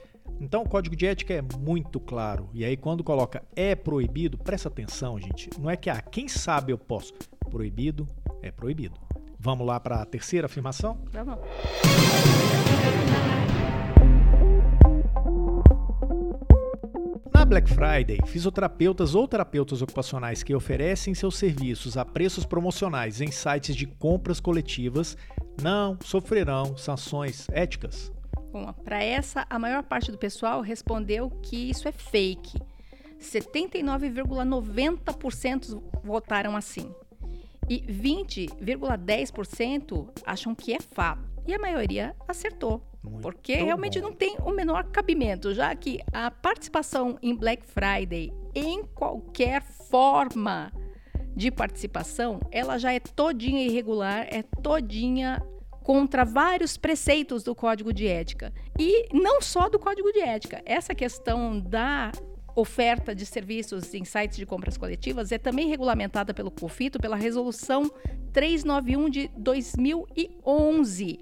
Então, 0.41 0.63
o 0.63 0.69
código 0.69 0.95
de 0.95 1.07
ética 1.07 1.35
é 1.35 1.43
muito 1.43 1.99
claro. 1.99 2.51
E 2.53 2.65
aí, 2.65 2.77
quando 2.77 3.03
coloca 3.03 3.43
é 3.55 3.75
proibido, 3.75 4.37
presta 4.37 4.69
atenção, 4.69 5.19
gente. 5.19 5.49
Não 5.59 5.71
é 5.71 5.77
que, 5.77 5.89
ah, 5.89 6.01
quem 6.01 6.29
sabe 6.29 6.73
eu 6.73 6.79
posso. 6.79 7.15
Proibido 7.51 8.07
é 8.43 8.51
proibido. 8.51 9.01
Vamos 9.39 9.67
lá 9.67 9.79
para 9.81 10.03
a 10.03 10.05
terceira 10.05 10.47
afirmação? 10.47 10.99
Vamos. 11.13 11.39
Black 17.57 17.73
Friday, 17.73 18.21
fisioterapeutas 18.27 19.15
ou 19.15 19.27
terapeutas 19.27 19.81
ocupacionais 19.81 20.43
que 20.43 20.55
oferecem 20.55 21.15
seus 21.15 21.39
serviços 21.39 21.97
a 21.97 22.05
preços 22.05 22.45
promocionais 22.45 23.23
em 23.23 23.31
sites 23.31 23.75
de 23.75 23.87
compras 23.87 24.39
coletivas 24.39 25.17
não 25.63 25.97
sofrerão 26.05 26.77
sanções 26.77 27.49
éticas. 27.49 28.13
Bom, 28.53 28.71
para 28.85 29.03
essa, 29.03 29.47
a 29.49 29.59
maior 29.59 29.83
parte 29.83 30.13
do 30.13 30.19
pessoal 30.19 30.61
respondeu 30.61 31.31
que 31.31 31.71
isso 31.71 31.89
é 31.89 31.93
fake. 31.93 32.61
79,90% 33.19 35.83
votaram 36.05 36.55
assim. 36.55 36.95
E 37.71 37.81
20,10% 37.81 40.11
acham 40.27 40.55
que 40.55 40.75
é 40.75 40.79
fato. 40.79 41.26
E 41.47 41.55
a 41.55 41.59
maioria 41.59 42.15
acertou. 42.27 42.83
Muito 43.03 43.23
porque 43.23 43.55
realmente 43.55 44.01
bom. 44.01 44.09
não 44.09 44.15
tem 44.15 44.37
o 44.45 44.51
menor 44.51 44.85
cabimento, 44.91 45.55
já 45.55 45.75
que 45.75 46.01
a 46.13 46.31
participação 46.31 47.17
em 47.23 47.35
Black 47.35 47.65
Friday, 47.65 48.33
em 48.55 48.83
qualquer 48.85 49.63
forma 49.63 50.73
de 51.37 51.51
participação, 51.51 52.41
ela 52.51 52.79
já 52.79 52.93
é 52.93 52.99
todinha 52.99 53.65
irregular, 53.65 54.27
é 54.29 54.43
todinha 54.43 55.41
contra 55.85 56.25
vários 56.25 56.77
preceitos 56.77 57.45
do 57.45 57.55
Código 57.55 57.93
de 57.93 58.09
Ética. 58.09 58.53
E 58.77 59.07
não 59.15 59.41
só 59.41 59.69
do 59.69 59.79
Código 59.79 60.11
de 60.13 60.21
Ética. 60.21 60.61
Essa 60.67 60.95
questão 60.97 61.61
da 61.61 62.11
oferta 62.57 63.15
de 63.15 63.27
serviços 63.27 63.93
em 63.95 64.05
sites 64.05 64.39
de 64.39 64.47
compras 64.47 64.79
coletivas 64.79 65.31
é 65.31 65.39
também 65.39 65.69
regulamentada 65.69 66.33
pelo 66.33 66.51
COFITO 66.51 66.99
pela 66.99 67.15
resolução 67.15 67.91
391 68.33 69.11
de 69.11 69.31
2011. 69.37 71.21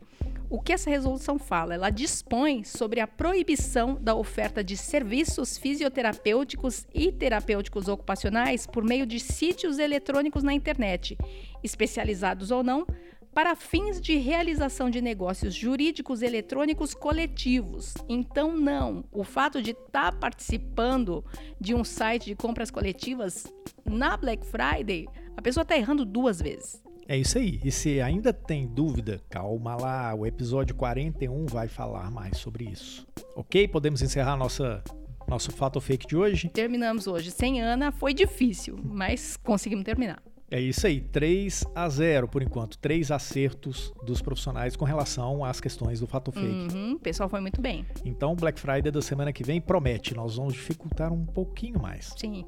O 0.48 0.60
que 0.60 0.72
essa 0.72 0.88
resolução 0.88 1.36
fala? 1.36 1.74
Ela 1.74 1.90
dispõe 1.90 2.62
sobre 2.62 3.00
a 3.00 3.08
proibição 3.08 3.96
da 4.00 4.14
oferta 4.14 4.62
de 4.62 4.76
serviços 4.76 5.58
fisioterapêuticos 5.58 6.86
e 6.94 7.10
terapêuticos 7.10 7.88
ocupacionais 7.88 8.64
por 8.64 8.84
meio 8.84 9.04
de 9.04 9.18
sítios 9.18 9.80
eletrônicos 9.80 10.44
na 10.44 10.52
internet, 10.52 11.18
especializados 11.62 12.52
ou 12.52 12.62
não, 12.62 12.86
para 13.34 13.56
fins 13.56 14.00
de 14.00 14.16
realização 14.16 14.88
de 14.88 15.00
negócios 15.00 15.54
jurídicos 15.54 16.22
eletrônicos 16.22 16.94
coletivos. 16.94 17.94
Então, 18.08 18.56
não. 18.56 19.04
O 19.10 19.24
fato 19.24 19.60
de 19.60 19.72
estar 19.72 20.12
tá 20.12 20.12
participando 20.12 21.24
de 21.60 21.74
um 21.74 21.82
site 21.82 22.26
de 22.26 22.36
compras 22.36 22.70
coletivas 22.70 23.52
na 23.84 24.16
Black 24.16 24.46
Friday, 24.46 25.08
a 25.36 25.42
pessoa 25.42 25.62
está 25.62 25.76
errando 25.76 26.04
duas 26.04 26.40
vezes. 26.40 26.80
É 27.08 27.18
isso 27.18 27.36
aí. 27.36 27.60
E 27.64 27.70
se 27.70 28.00
ainda 28.00 28.32
tem 28.32 28.66
dúvida, 28.66 29.20
calma 29.28 29.76
lá, 29.76 30.14
o 30.14 30.24
episódio 30.24 30.74
41 30.74 31.46
vai 31.46 31.68
falar 31.68 32.10
mais 32.10 32.38
sobre 32.38 32.64
isso. 32.64 33.06
Ok? 33.34 33.66
Podemos 33.68 34.00
encerrar 34.00 34.36
nossa, 34.36 34.82
nosso 35.28 35.50
fato 35.50 35.76
ou 35.76 35.82
fake 35.82 36.06
de 36.06 36.16
hoje? 36.16 36.48
Terminamos 36.48 37.06
hoje. 37.06 37.30
Sem 37.30 37.60
Ana 37.60 37.90
foi 37.90 38.14
difícil, 38.14 38.78
mas 38.82 39.36
conseguimos 39.36 39.84
terminar. 39.84 40.22
É 40.50 40.61
isso 40.61 40.87
aí, 40.87 41.00
3 41.00 41.64
a 41.74 41.88
0 41.88 42.28
por 42.28 42.42
enquanto. 42.42 42.78
Três 42.78 43.11
acertos 43.11 43.92
dos 44.04 44.20
profissionais 44.20 44.76
com 44.76 44.85
relação 44.85 45.44
às 45.44 45.61
questões 45.61 46.00
do 46.00 46.07
fato 46.07 46.30
fake. 46.30 46.74
Uhum, 46.74 46.92
o 46.92 46.98
pessoal 46.98 47.28
foi 47.28 47.40
muito 47.40 47.61
bem. 47.61 47.85
Então, 48.04 48.33
o 48.33 48.37
Black 48.37 48.61
Friday 48.61 48.92
da 48.92 49.02
semana 49.02 49.33
que 49.33 49.42
vem 49.42 49.61
promete. 49.61 50.14
Nós 50.14 50.37
vamos 50.37 50.52
dificultar 50.54 51.12
um 51.12 51.24
pouquinho 51.24 51.80
mais. 51.80 52.12
Sim. 52.16 52.44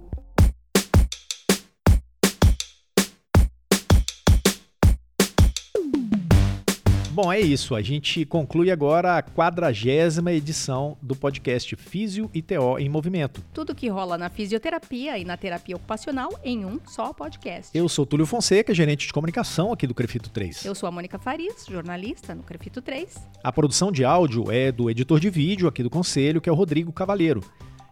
Bom, 7.16 7.32
é 7.32 7.40
isso. 7.40 7.74
A 7.74 7.80
gente 7.80 8.26
conclui 8.26 8.70
agora 8.70 9.16
a 9.16 9.22
quadragésima 9.22 10.32
edição 10.32 10.98
do 11.00 11.16
podcast 11.16 11.74
Físio 11.74 12.30
e 12.34 12.42
TO 12.42 12.78
em 12.78 12.90
Movimento. 12.90 13.42
Tudo 13.54 13.74
que 13.74 13.88
rola 13.88 14.18
na 14.18 14.28
fisioterapia 14.28 15.16
e 15.16 15.24
na 15.24 15.34
terapia 15.34 15.76
ocupacional 15.76 16.28
em 16.44 16.66
um 16.66 16.78
só 16.86 17.14
podcast. 17.14 17.70
Eu 17.72 17.88
sou 17.88 18.04
Túlio 18.04 18.26
Fonseca, 18.26 18.74
gerente 18.74 19.06
de 19.06 19.14
comunicação 19.14 19.72
aqui 19.72 19.86
do 19.86 19.94
Crefito 19.94 20.28
3. 20.28 20.66
Eu 20.66 20.74
sou 20.74 20.86
a 20.86 20.92
Mônica 20.92 21.18
Farias, 21.18 21.64
jornalista 21.66 22.34
no 22.34 22.42
Crefito 22.42 22.82
3. 22.82 23.14
A 23.42 23.50
produção 23.50 23.90
de 23.90 24.04
áudio 24.04 24.52
é 24.52 24.70
do 24.70 24.90
editor 24.90 25.18
de 25.18 25.30
vídeo 25.30 25.66
aqui 25.66 25.82
do 25.82 25.88
Conselho, 25.88 26.38
que 26.38 26.50
é 26.50 26.52
o 26.52 26.54
Rodrigo 26.54 26.92
Cavalheiro. 26.92 27.42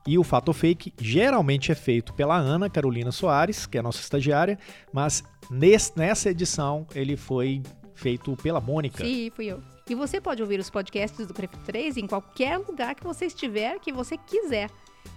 E 0.06 0.18
o 0.18 0.22
Fato 0.22 0.52
Fake 0.52 0.92
geralmente 1.00 1.72
é 1.72 1.74
feito 1.74 2.12
pela 2.12 2.36
Ana 2.36 2.68
Carolina 2.68 3.10
Soares, 3.10 3.64
que 3.64 3.78
é 3.78 3.80
a 3.80 3.82
nossa 3.82 4.00
estagiária, 4.00 4.58
mas 4.92 5.24
nesse, 5.50 5.96
nessa 5.96 6.28
edição 6.28 6.86
ele 6.94 7.16
foi 7.16 7.62
feito 8.04 8.36
pela 8.36 8.60
Mônica. 8.60 9.02
Sim, 9.02 9.30
fui 9.34 9.46
eu. 9.46 9.62
E 9.88 9.94
você 9.94 10.20
pode 10.20 10.42
ouvir 10.42 10.60
os 10.60 10.68
podcasts 10.68 11.26
do 11.26 11.32
Crefito 11.32 11.64
3 11.64 11.96
em 11.96 12.06
qualquer 12.06 12.58
lugar 12.58 12.94
que 12.94 13.02
você 13.02 13.24
estiver, 13.24 13.78
que 13.80 13.90
você 13.92 14.18
quiser. 14.18 14.68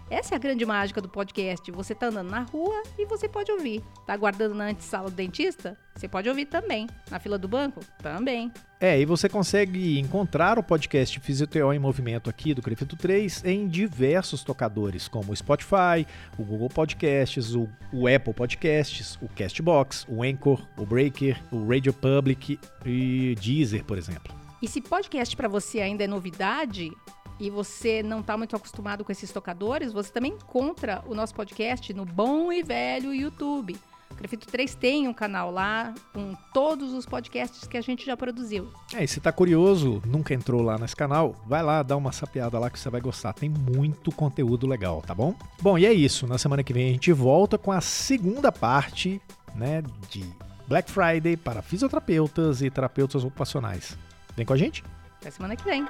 Essa 0.09 0.35
é 0.35 0.37
a 0.37 0.39
grande 0.39 0.65
mágica 0.65 1.01
do 1.01 1.09
podcast. 1.09 1.69
Você 1.69 1.93
tá 1.93 2.07
andando 2.07 2.29
na 2.29 2.39
rua 2.39 2.81
e 2.97 3.05
você 3.05 3.27
pode 3.27 3.51
ouvir. 3.51 3.83
Tá 4.05 4.13
aguardando 4.13 4.55
na 4.55 4.69
antessala 4.69 5.09
do 5.09 5.15
dentista? 5.15 5.77
Você 5.93 6.07
pode 6.07 6.29
ouvir 6.29 6.45
também. 6.45 6.87
Na 7.11 7.19
fila 7.19 7.37
do 7.37 7.45
banco? 7.45 7.81
Também. 8.01 8.49
É, 8.79 8.97
e 8.97 9.05
você 9.05 9.27
consegue 9.27 9.99
encontrar 9.99 10.57
o 10.57 10.63
podcast 10.63 11.19
Fisioteó 11.19 11.73
em 11.73 11.79
Movimento 11.79 12.29
aqui 12.29 12.53
do 12.53 12.61
Crefito 12.61 12.95
3 12.95 13.43
em 13.43 13.67
diversos 13.67 14.43
tocadores, 14.43 15.09
como 15.09 15.33
o 15.33 15.35
Spotify, 15.35 16.07
o 16.37 16.43
Google 16.43 16.69
Podcasts, 16.69 17.53
o, 17.53 17.67
o 17.91 18.07
Apple 18.07 18.33
Podcasts, 18.33 19.17
o 19.21 19.27
Castbox, 19.27 20.05
o 20.07 20.23
Anchor, 20.23 20.65
o 20.77 20.85
Breaker, 20.85 21.37
o 21.51 21.67
Radio 21.67 21.91
Public 21.91 22.57
e 22.85 23.35
Deezer, 23.41 23.83
por 23.83 23.97
exemplo. 23.97 24.33
E 24.61 24.67
se 24.67 24.81
podcast 24.81 25.35
para 25.35 25.47
você 25.47 25.81
ainda 25.81 26.03
é 26.03 26.07
novidade, 26.07 26.91
e 27.39 27.49
você 27.49 28.01
não 28.01 28.19
está 28.19 28.37
muito 28.37 28.55
acostumado 28.55 29.03
com 29.03 29.11
esses 29.11 29.31
tocadores, 29.31 29.93
você 29.93 30.11
também 30.11 30.33
encontra 30.33 31.03
o 31.07 31.13
nosso 31.13 31.33
podcast 31.33 31.93
no 31.93 32.05
bom 32.05 32.51
e 32.51 32.63
velho 32.63 33.13
YouTube. 33.13 33.77
O 34.09 34.15
Crefito 34.15 34.47
3 34.47 34.73
tem 34.73 35.07
um 35.07 35.13
canal 35.13 35.51
lá 35.51 35.93
com 36.13 36.33
todos 36.53 36.93
os 36.93 37.05
podcasts 37.05 37.67
que 37.67 37.77
a 37.77 37.81
gente 37.81 38.05
já 38.05 38.17
produziu. 38.17 38.67
É, 38.93 39.03
e 39.03 39.07
se 39.07 39.19
tá 39.19 39.31
curioso, 39.31 40.01
nunca 40.05 40.33
entrou 40.33 40.61
lá 40.61 40.77
nesse 40.77 40.95
canal, 40.95 41.35
vai 41.45 41.61
lá, 41.61 41.83
dá 41.83 41.95
uma 41.95 42.11
sapeada 42.11 42.57
lá 42.57 42.69
que 42.69 42.79
você 42.79 42.89
vai 42.89 43.01
gostar. 43.01 43.33
Tem 43.33 43.49
muito 43.49 44.11
conteúdo 44.11 44.65
legal, 44.65 45.03
tá 45.05 45.13
bom? 45.13 45.35
Bom, 45.61 45.77
e 45.77 45.85
é 45.85 45.93
isso. 45.93 46.25
Na 46.25 46.37
semana 46.37 46.63
que 46.63 46.73
vem 46.73 46.89
a 46.89 46.91
gente 46.93 47.11
volta 47.11 47.57
com 47.57 47.71
a 47.71 47.81
segunda 47.81 48.51
parte, 48.51 49.21
né, 49.53 49.83
de 50.09 50.25
Black 50.67 50.89
Friday 50.89 51.37
para 51.37 51.61
fisioterapeutas 51.61 52.61
e 52.61 52.69
terapeutas 52.69 53.23
ocupacionais. 53.23 53.97
Vem 54.35 54.45
com 54.45 54.53
a 54.53 54.57
gente? 54.57 54.83
Até 55.19 55.31
semana 55.31 55.55
que 55.55 55.63
vem. 55.63 55.85